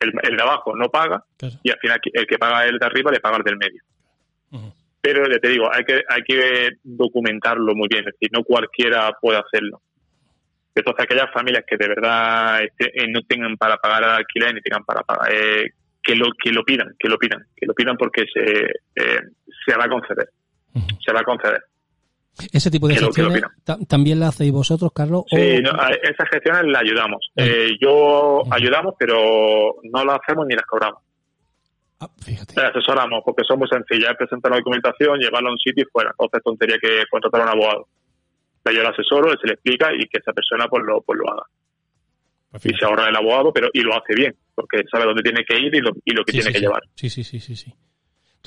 El, 0.00 0.14
el 0.22 0.36
de 0.36 0.42
abajo 0.42 0.74
no 0.74 0.88
paga 0.88 1.22
claro, 1.36 1.56
y 1.62 1.70
al 1.70 1.78
final 1.78 2.00
el 2.10 2.26
que 2.26 2.38
paga 2.38 2.64
el 2.64 2.78
de 2.78 2.86
arriba 2.86 3.12
le 3.12 3.20
paga 3.20 3.36
el 3.36 3.42
del 3.42 3.58
medio. 3.58 3.82
Pero 5.02 5.30
ya 5.30 5.38
te 5.38 5.48
digo, 5.48 5.68
hay 5.70 5.84
que, 5.84 6.02
hay 6.08 6.22
que 6.22 6.70
documentarlo 6.82 7.74
muy 7.74 7.86
bien, 7.88 8.00
es 8.08 8.14
decir, 8.14 8.30
no 8.32 8.44
cualquiera 8.44 9.12
puede 9.20 9.38
hacerlo. 9.38 9.82
Entonces, 10.80 11.04
aquellas 11.04 11.32
familias 11.32 11.64
que 11.66 11.76
de 11.76 11.88
verdad 11.88 12.62
este, 12.62 12.86
eh, 13.02 13.06
no 13.08 13.22
tengan 13.22 13.56
para 13.56 13.76
pagar 13.76 14.02
el 14.04 14.10
alquiler 14.10 14.54
ni 14.54 14.60
tengan 14.60 14.84
para 14.84 15.02
pagar, 15.02 15.32
eh, 15.32 15.70
que 16.02 16.14
lo 16.14 16.26
que 16.42 16.50
lo 16.52 16.62
pidan, 16.64 16.94
que 16.98 17.08
lo 17.08 17.18
pidan, 17.18 17.44
que 17.56 17.66
lo 17.66 17.74
pidan 17.74 17.96
porque 17.96 18.24
se, 18.32 18.42
eh, 18.96 19.20
se 19.66 19.76
va 19.76 19.84
a 19.84 19.88
conceder, 19.88 20.28
se 21.04 21.12
va 21.12 21.20
a 21.20 21.24
conceder. 21.24 21.62
Ese 22.52 22.70
tipo 22.70 22.86
de 22.86 22.94
Que 22.94 23.00
lo- 23.00 23.08
lo 23.08 23.86
también 23.88 24.20
la 24.20 24.28
hacéis 24.28 24.52
vosotros, 24.52 24.92
Carlos. 24.94 25.24
Sí, 25.28 25.56
o- 25.58 25.60
no, 25.62 25.70
a 25.70 25.90
esas 25.90 26.28
gestiones 26.32 26.66
las 26.66 26.82
ayudamos. 26.82 27.30
Eh, 27.34 27.70
yo 27.80 28.42
ayudamos, 28.50 28.94
pero 28.98 29.74
no 29.82 30.04
las 30.04 30.20
hacemos 30.22 30.46
ni 30.46 30.54
las 30.54 30.64
cobramos. 30.64 31.02
Ah, 32.00 32.08
fíjate. 32.24 32.54
Las 32.54 32.70
asesoramos 32.70 33.22
porque 33.26 33.42
son 33.44 33.58
muy 33.58 33.66
sencillas. 33.68 34.12
Es 34.12 34.16
presentar 34.16 34.52
la 34.52 34.58
documentación, 34.58 35.18
llevarla 35.18 35.48
a 35.48 35.52
un 35.52 35.58
sitio 35.58 35.82
y 35.82 35.90
fuera. 35.90 36.10
Entonces, 36.12 36.40
tontería 36.44 36.76
que 36.80 37.02
contratar 37.10 37.40
a 37.40 37.44
un 37.44 37.50
abogado. 37.50 37.88
Yo 38.72 38.82
lo 38.82 38.88
asesoro, 38.90 39.30
se 39.40 39.46
le 39.46 39.54
explica 39.54 39.92
y 39.94 40.06
que 40.08 40.18
esa 40.18 40.32
persona 40.32 40.66
pues 40.68 40.82
lo, 40.86 41.00
pues 41.02 41.18
lo 41.18 41.30
haga. 41.32 41.42
Pues 42.50 42.66
Y 42.66 42.70
se 42.78 42.84
ahorra 42.84 43.08
el 43.08 43.16
abogado, 43.16 43.52
pero 43.52 43.68
y 43.72 43.80
lo 43.80 43.92
hace 43.94 44.14
bien, 44.14 44.34
porque 44.54 44.82
sabe 44.90 45.04
dónde 45.04 45.22
tiene 45.22 45.44
que 45.44 45.58
ir 45.58 45.74
y 45.74 45.80
lo, 45.80 45.90
y 46.04 46.12
lo 46.12 46.24
que 46.24 46.32
Sí, 46.32 46.38
tiene 46.38 46.46
sí, 46.48 46.52
que 46.52 46.58
sí. 46.58 46.64
llevar. 46.64 46.82
Sí, 46.94 47.10
sí, 47.10 47.24
sí, 47.24 47.40
sí, 47.40 47.56
sí. 47.56 47.74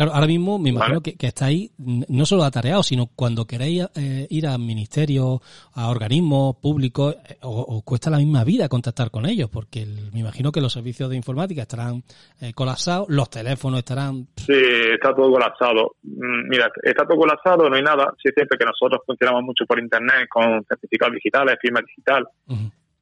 Claro, 0.01 0.15
ahora 0.15 0.25
mismo 0.25 0.57
me 0.57 0.69
imagino 0.69 0.95
Vale. 0.99 1.03
que, 1.11 1.15
que 1.15 1.27
estáis 1.27 1.69
no 1.77 2.25
solo 2.25 2.43
atareados, 2.43 2.87
sino 2.87 3.05
cuando 3.15 3.45
queréis 3.45 3.85
eh, 3.95 4.25
ir 4.31 4.47
a 4.47 4.57
ministerios, 4.57 5.41
a 5.75 5.89
organismos 5.91 6.55
públicos, 6.55 7.15
eh, 7.29 7.37
os 7.43 7.83
cuesta 7.83 8.09
la 8.09 8.17
misma 8.17 8.43
vida 8.43 8.67
contactar 8.67 9.11
con 9.11 9.27
ellos, 9.27 9.47
porque 9.51 9.83
el- 9.83 10.11
me 10.11 10.21
imagino 10.21 10.51
que 10.51 10.59
los 10.59 10.73
servicios 10.73 11.07
de 11.11 11.17
informática 11.17 11.61
estarán 11.61 12.01
eh, 12.41 12.51
colapsados, 12.53 13.09
los 13.09 13.29
teléfonos 13.29 13.77
estarán... 13.77 14.25
Sí, 14.37 14.53
está 14.91 15.13
todo 15.13 15.29
colapsado. 15.33 15.95
Mm, 16.01 16.49
Mira, 16.49 16.71
está 16.81 17.05
todo 17.05 17.19
colapsado, 17.19 17.69
no 17.69 17.75
hay 17.75 17.83
nada. 17.83 18.11
Sí 18.23 18.31
cierto 18.33 18.57
que 18.57 18.65
nosotros 18.65 19.01
funcionamos 19.05 19.43
mucho 19.43 19.67
por 19.67 19.79
Internet 19.79 20.27
con 20.31 20.65
certificados 20.67 21.13
digitales, 21.13 21.57
firma 21.61 21.79
digital. 21.85 22.25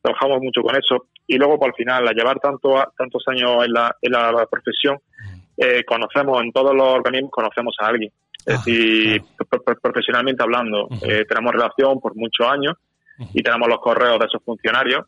Trabajamos 0.02 0.40
mucho 0.42 0.62
con 0.62 0.76
eso 0.76 1.08
y 1.28 1.38
luego 1.38 1.58
por 1.58 1.70
al 1.70 1.76
final 1.76 2.08
al 2.08 2.14
llevar 2.16 2.40
tanto 2.40 2.76
tantos 2.98 3.24
años 3.28 3.64
en 3.66 3.72
la, 3.72 3.96
en 4.02 4.12
la 4.12 4.46
profesión 4.52 4.98
eh, 5.60 5.84
conocemos 5.86 6.42
en 6.42 6.52
todos 6.52 6.74
los 6.76 6.88
organismos 6.88 7.32
conocemos 7.32 7.76
a 7.80 7.88
alguien. 7.88 8.12
Es 8.46 8.56
Ah, 8.56 8.62
decir 8.66 9.22
pro- 9.50 9.62
pro- 9.62 9.80
profesionalmente 9.82 10.42
hablando 10.42 10.88
eh, 11.02 11.26
tenemos 11.28 11.52
relación 11.54 12.00
por 12.00 12.16
muchos 12.16 12.48
años 12.48 12.74
y 13.34 13.44
tenemos 13.44 13.68
los 13.68 13.80
correos 13.80 14.18
de 14.18 14.26
esos 14.28 14.42
funcionarios 14.44 15.06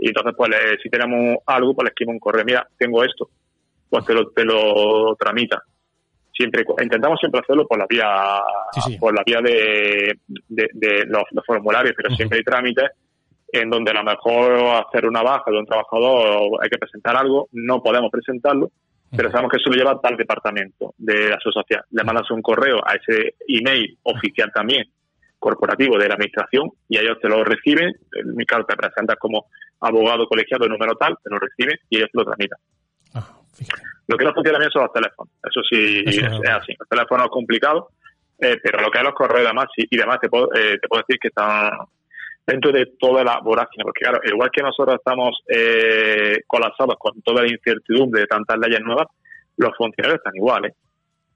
y 0.00 0.08
entonces 0.08 0.32
pues 0.36 0.48
le- 0.50 0.78
si 0.82 0.88
tenemos 0.88 1.36
algo 1.46 1.74
pues 1.74 1.84
le 1.84 1.88
escribo 1.90 2.12
un 2.12 2.18
correo 2.18 2.44
mira 2.44 2.66
tengo 2.78 3.04
esto 3.04 3.28
pues 3.90 4.04
te 4.06 4.14
lo, 4.14 4.30
te 4.30 4.44
lo 4.44 5.14
tramita. 5.16 5.62
Siempre 6.32 6.64
intentamos 6.82 7.18
siempre 7.20 7.40
hacerlo 7.40 7.66
por 7.66 7.78
la 7.78 7.86
vía 7.88 8.40
Sí, 8.72 8.80
sí. 8.92 8.98
por 8.98 9.14
la 9.14 9.22
vía 9.26 9.40
de, 9.42 10.14
de, 10.48 10.68
de 10.72 11.04
los, 11.06 11.24
los 11.32 11.44
formularios 11.44 11.94
pero 11.96 12.14
siempre 12.16 12.38
hay 12.38 12.44
trámites 12.44 12.88
en 13.52 13.68
donde 13.68 13.90
a 13.90 13.94
lo 13.94 14.04
mejor 14.04 14.52
hacer 14.86 15.06
una 15.06 15.22
baja 15.22 15.50
de 15.50 15.58
un 15.58 15.66
trabajador 15.66 16.62
hay 16.62 16.68
que 16.70 16.78
presentar 16.78 17.16
algo, 17.16 17.48
no 17.52 17.82
podemos 17.82 18.08
presentarlo, 18.10 18.70
pero 19.16 19.30
sabemos 19.30 19.50
que 19.50 19.58
eso 19.58 19.70
lo 19.70 19.76
lleva 19.76 20.00
tal 20.00 20.16
departamento 20.16 20.94
de 20.98 21.30
la 21.30 21.36
asociación. 21.36 21.82
Le 21.90 22.04
mandas 22.04 22.30
un 22.30 22.42
correo 22.42 22.80
a 22.86 22.94
ese 22.94 23.34
email 23.48 23.98
oficial 24.04 24.50
también, 24.54 24.84
corporativo 25.38 25.98
de 25.98 26.08
la 26.08 26.14
administración, 26.14 26.70
y 26.88 26.98
ellos 26.98 27.18
te 27.20 27.28
lo 27.28 27.42
reciben, 27.42 27.92
en 28.12 28.36
mi 28.36 28.44
caso 28.44 28.64
te 28.64 28.76
presentas 28.76 29.16
como 29.18 29.46
abogado 29.80 30.26
colegiado 30.26 30.68
número 30.68 30.94
tal, 30.94 31.16
te 31.22 31.30
lo 31.30 31.38
reciben 31.38 31.76
y 31.88 31.96
ellos 31.96 32.10
te 32.12 32.18
lo 32.18 32.24
tramitan. 32.24 32.58
Ah. 33.14 33.26
Lo 34.06 34.16
que 34.16 34.24
no 34.24 34.34
funciona 34.34 34.58
bien 34.58 34.70
son 34.70 34.82
los 34.82 34.92
teléfonos, 34.92 35.32
eso 35.42 35.60
sí 35.68 36.04
Eso 36.06 36.26
es, 36.26 36.50
así. 36.50 36.74
Los 36.78 36.88
teléfonos 36.88 37.26
es 37.26 37.30
complicado, 37.30 37.88
eh, 38.38 38.58
pero 38.62 38.80
lo 38.80 38.90
que 38.90 38.98
es 38.98 39.04
los 39.04 39.14
correos 39.14 39.42
y 39.42 39.46
demás, 39.46 39.66
sí, 39.74 39.86
y 39.90 39.96
demás 39.96 40.18
te 40.20 40.28
puedo, 40.28 40.54
eh, 40.54 40.78
te 40.80 40.88
puedo 40.88 41.02
decir 41.06 41.18
que 41.20 41.28
están 41.28 41.70
dentro 42.46 42.72
de 42.72 42.86
toda 42.98 43.22
la 43.22 43.40
vorágine, 43.40 43.84
porque 43.84 44.02
claro, 44.02 44.20
igual 44.24 44.50
que 44.50 44.62
nosotros 44.62 44.96
estamos 44.96 45.40
eh, 45.48 46.40
colapsados 46.46 46.96
con 46.98 47.20
toda 47.22 47.42
la 47.42 47.48
incertidumbre 47.48 48.22
de 48.22 48.26
tantas 48.26 48.58
leyes 48.58 48.80
nuevas, 48.80 49.06
los 49.56 49.76
funcionarios 49.76 50.18
están 50.18 50.36
iguales. 50.36 50.74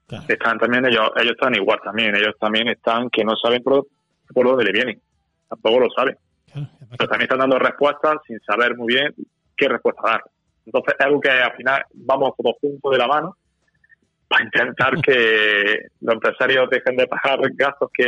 Claro. 0.07 0.25
Están 0.27 0.59
también 0.59 0.85
ellos, 0.85 1.09
ellos 1.17 1.31
están 1.33 1.55
igual 1.55 1.79
también, 1.83 2.15
ellos 2.15 2.35
también 2.39 2.67
están 2.67 3.09
que 3.09 3.23
no 3.23 3.35
saben 3.35 3.63
por, 3.63 3.87
por 4.33 4.45
dónde 4.45 4.65
le 4.65 4.71
vienen, 4.71 5.01
tampoco 5.49 5.79
lo 5.79 5.89
saben, 5.89 6.17
Claro. 6.51 6.69
pero 6.97 7.09
también 7.09 7.23
están 7.23 7.39
dando 7.39 7.59
respuestas 7.59 8.17
sin 8.27 8.39
saber 8.41 8.75
muy 8.75 8.93
bien 8.93 9.13
qué 9.57 9.67
respuesta 9.67 10.01
dar. 10.03 10.23
Entonces 10.65 10.95
es 10.97 11.05
algo 11.05 11.19
que 11.21 11.29
al 11.29 11.55
final 11.55 11.83
vamos 11.93 12.33
todos 12.37 12.55
juntos 12.59 12.91
de 12.91 12.97
la 12.97 13.07
mano 13.07 13.35
para 14.27 14.43
intentar 14.43 14.93
que 15.01 15.87
los 16.01 16.13
empresarios 16.15 16.69
dejen 16.69 16.97
de 16.97 17.07
pagar 17.07 17.39
gastos 17.53 17.89
que 17.93 18.03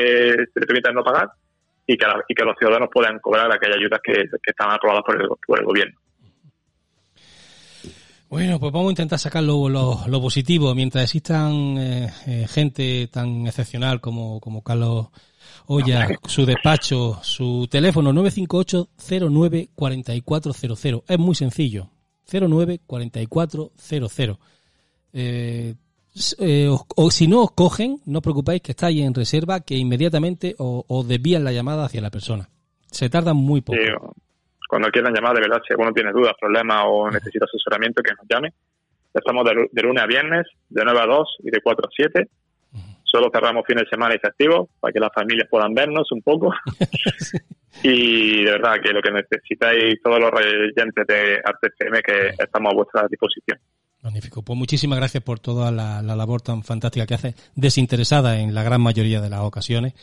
se 0.53 0.60
les 0.60 0.65
permitan 0.65 0.95
no 0.95 1.03
pagar 1.03 1.29
y 1.88 1.97
que, 1.97 2.06
la- 2.06 2.21
y 2.28 2.36
que 2.36 2.43
los 2.43 2.56
ciudadanos 2.60 2.89
puedan 2.93 3.17
cobrar 3.19 3.50
aquellas 3.52 3.78
ayudas 3.78 4.00
que, 4.04 4.13
que 4.13 4.52
están 4.52 4.71
aprobadas 4.71 5.04
por 5.06 5.19
el, 5.21 5.28
por 5.47 5.60
el 5.60 5.65
gobierno. 5.65 5.97
Bueno, 8.30 8.60
pues 8.60 8.73
vamos 8.73 8.89
a 8.89 8.91
intentar 8.91 9.17
sacar 9.19 9.41
lo, 9.43 9.69
lo- 9.69 10.02
lo 10.06 10.21
positivo. 10.21 10.76
Mientras 10.76 11.06
existan 11.06 11.78
eh, 11.78 12.10
eh, 12.28 12.45
gente 12.50 13.08
tan 13.08 13.47
excepcional 13.47 14.02
como, 14.02 14.41
como 14.41 14.62
Carlos 14.62 15.08
Olla, 15.67 16.10
su 16.26 16.45
despacho, 16.45 17.19
su 17.23 17.67
teléfono 17.71 18.12
958-09-4400. 18.13 21.04
Es 21.08 21.17
muy 21.19 21.36
sencillo. 21.36 21.89
09-4400. 22.30 24.38
Eh, 25.13 25.73
s- 25.73 25.78
eh, 26.39 26.67
os- 26.69 26.86
o 26.95 27.12
si 27.12 27.27
no 27.27 27.43
os 27.43 27.51
cogen, 27.51 27.97
no 28.06 28.19
os 28.19 28.23
preocupéis 28.23 28.62
que 28.62 28.71
estáis 28.71 29.01
en 29.01 29.13
reserva, 29.13 29.60
que 29.62 29.75
inmediatamente 29.75 30.56
os, 30.58 30.84
os 30.88 31.08
desvían 31.08 31.43
la 31.43 31.51
llamada 31.51 31.86
hacia 31.86 32.01
la 32.01 32.10
persona. 32.12 32.49
Se 32.91 33.10
tarda 33.10 33.34
muy 33.34 33.62
poco. 33.62 33.77
Sí, 33.80 33.86
cuando 34.69 34.89
quieran 34.89 35.13
llamar, 35.13 35.34
de 35.36 35.41
verdad, 35.41 35.62
si 35.65 35.73
alguno 35.73 35.91
tiene 35.93 36.12
dudas, 36.12 36.34
problemas 36.39 36.84
o 36.88 37.10
necesita 37.10 37.45
asesoramiento, 37.45 38.01
que 38.03 38.12
nos 38.13 38.25
llame. 38.30 38.53
Estamos 39.13 39.45
de, 39.45 39.53
lu- 39.53 39.69
de 39.71 39.82
lunes 39.82 40.03
a 40.03 40.08
viernes, 40.08 40.45
de 40.69 40.84
9 40.84 40.99
a 40.99 41.06
2 41.06 41.38
y 41.43 41.51
de 41.51 41.62
4 41.62 41.86
a 41.88 41.89
7. 41.95 42.30
Solo 43.03 43.30
cerramos 43.34 43.63
fines 43.65 43.84
de 43.86 43.89
semana 43.89 44.13
y 44.15 44.19
festivos 44.19 44.67
para 44.82 44.91
que 44.91 44.99
las 44.99 45.13
familias 45.13 45.47
puedan 45.49 45.73
vernos 45.73 46.12
un 46.12 46.21
poco. 46.21 46.51
Y 47.84 48.43
de 48.43 48.51
verdad 48.51 48.75
que 48.84 48.89
lo 48.91 49.01
que 49.01 49.12
necesitáis, 49.12 50.01
todos 50.03 50.19
los 50.19 50.32
reyentes 50.32 51.06
de 51.08 51.36
Arte 51.45 51.67
FM, 51.77 52.01
que 52.01 52.30
estamos 52.43 52.73
a 52.73 52.75
vuestra 52.75 53.08
disposición. 53.08 53.60
Magnífico. 54.01 54.41
Pues 54.41 54.57
muchísimas 54.57 54.97
gracias 54.97 55.23
por 55.23 55.39
toda 55.39 55.71
la, 55.71 56.01
labor 56.01 56.41
tan 56.41 56.63
fantástica 56.63 57.05
que 57.05 57.15
haces, 57.15 57.51
desinteresada 57.55 58.39
en 58.39 58.53
la 58.53 58.63
gran 58.63 58.81
mayoría 58.81 59.21
de 59.21 59.29
las 59.29 59.41
ocasiones. 59.41 59.93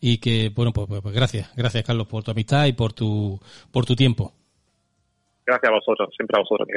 Y 0.00 0.18
que, 0.18 0.50
bueno, 0.54 0.72
pues, 0.72 0.88
pues, 0.88 1.02
pues, 1.02 1.14
gracias. 1.14 1.54
Gracias, 1.56 1.84
Carlos, 1.84 2.06
por 2.06 2.22
tu 2.24 2.30
amistad 2.30 2.66
y 2.66 2.72
por 2.72 2.92
tu, 2.92 3.40
por 3.70 3.86
tu 3.86 3.94
tiempo. 3.94 4.32
Gracias 5.46 5.70
a 5.70 5.74
vosotros, 5.74 6.08
siempre 6.16 6.38
a 6.38 6.40
vosotros. 6.40 6.68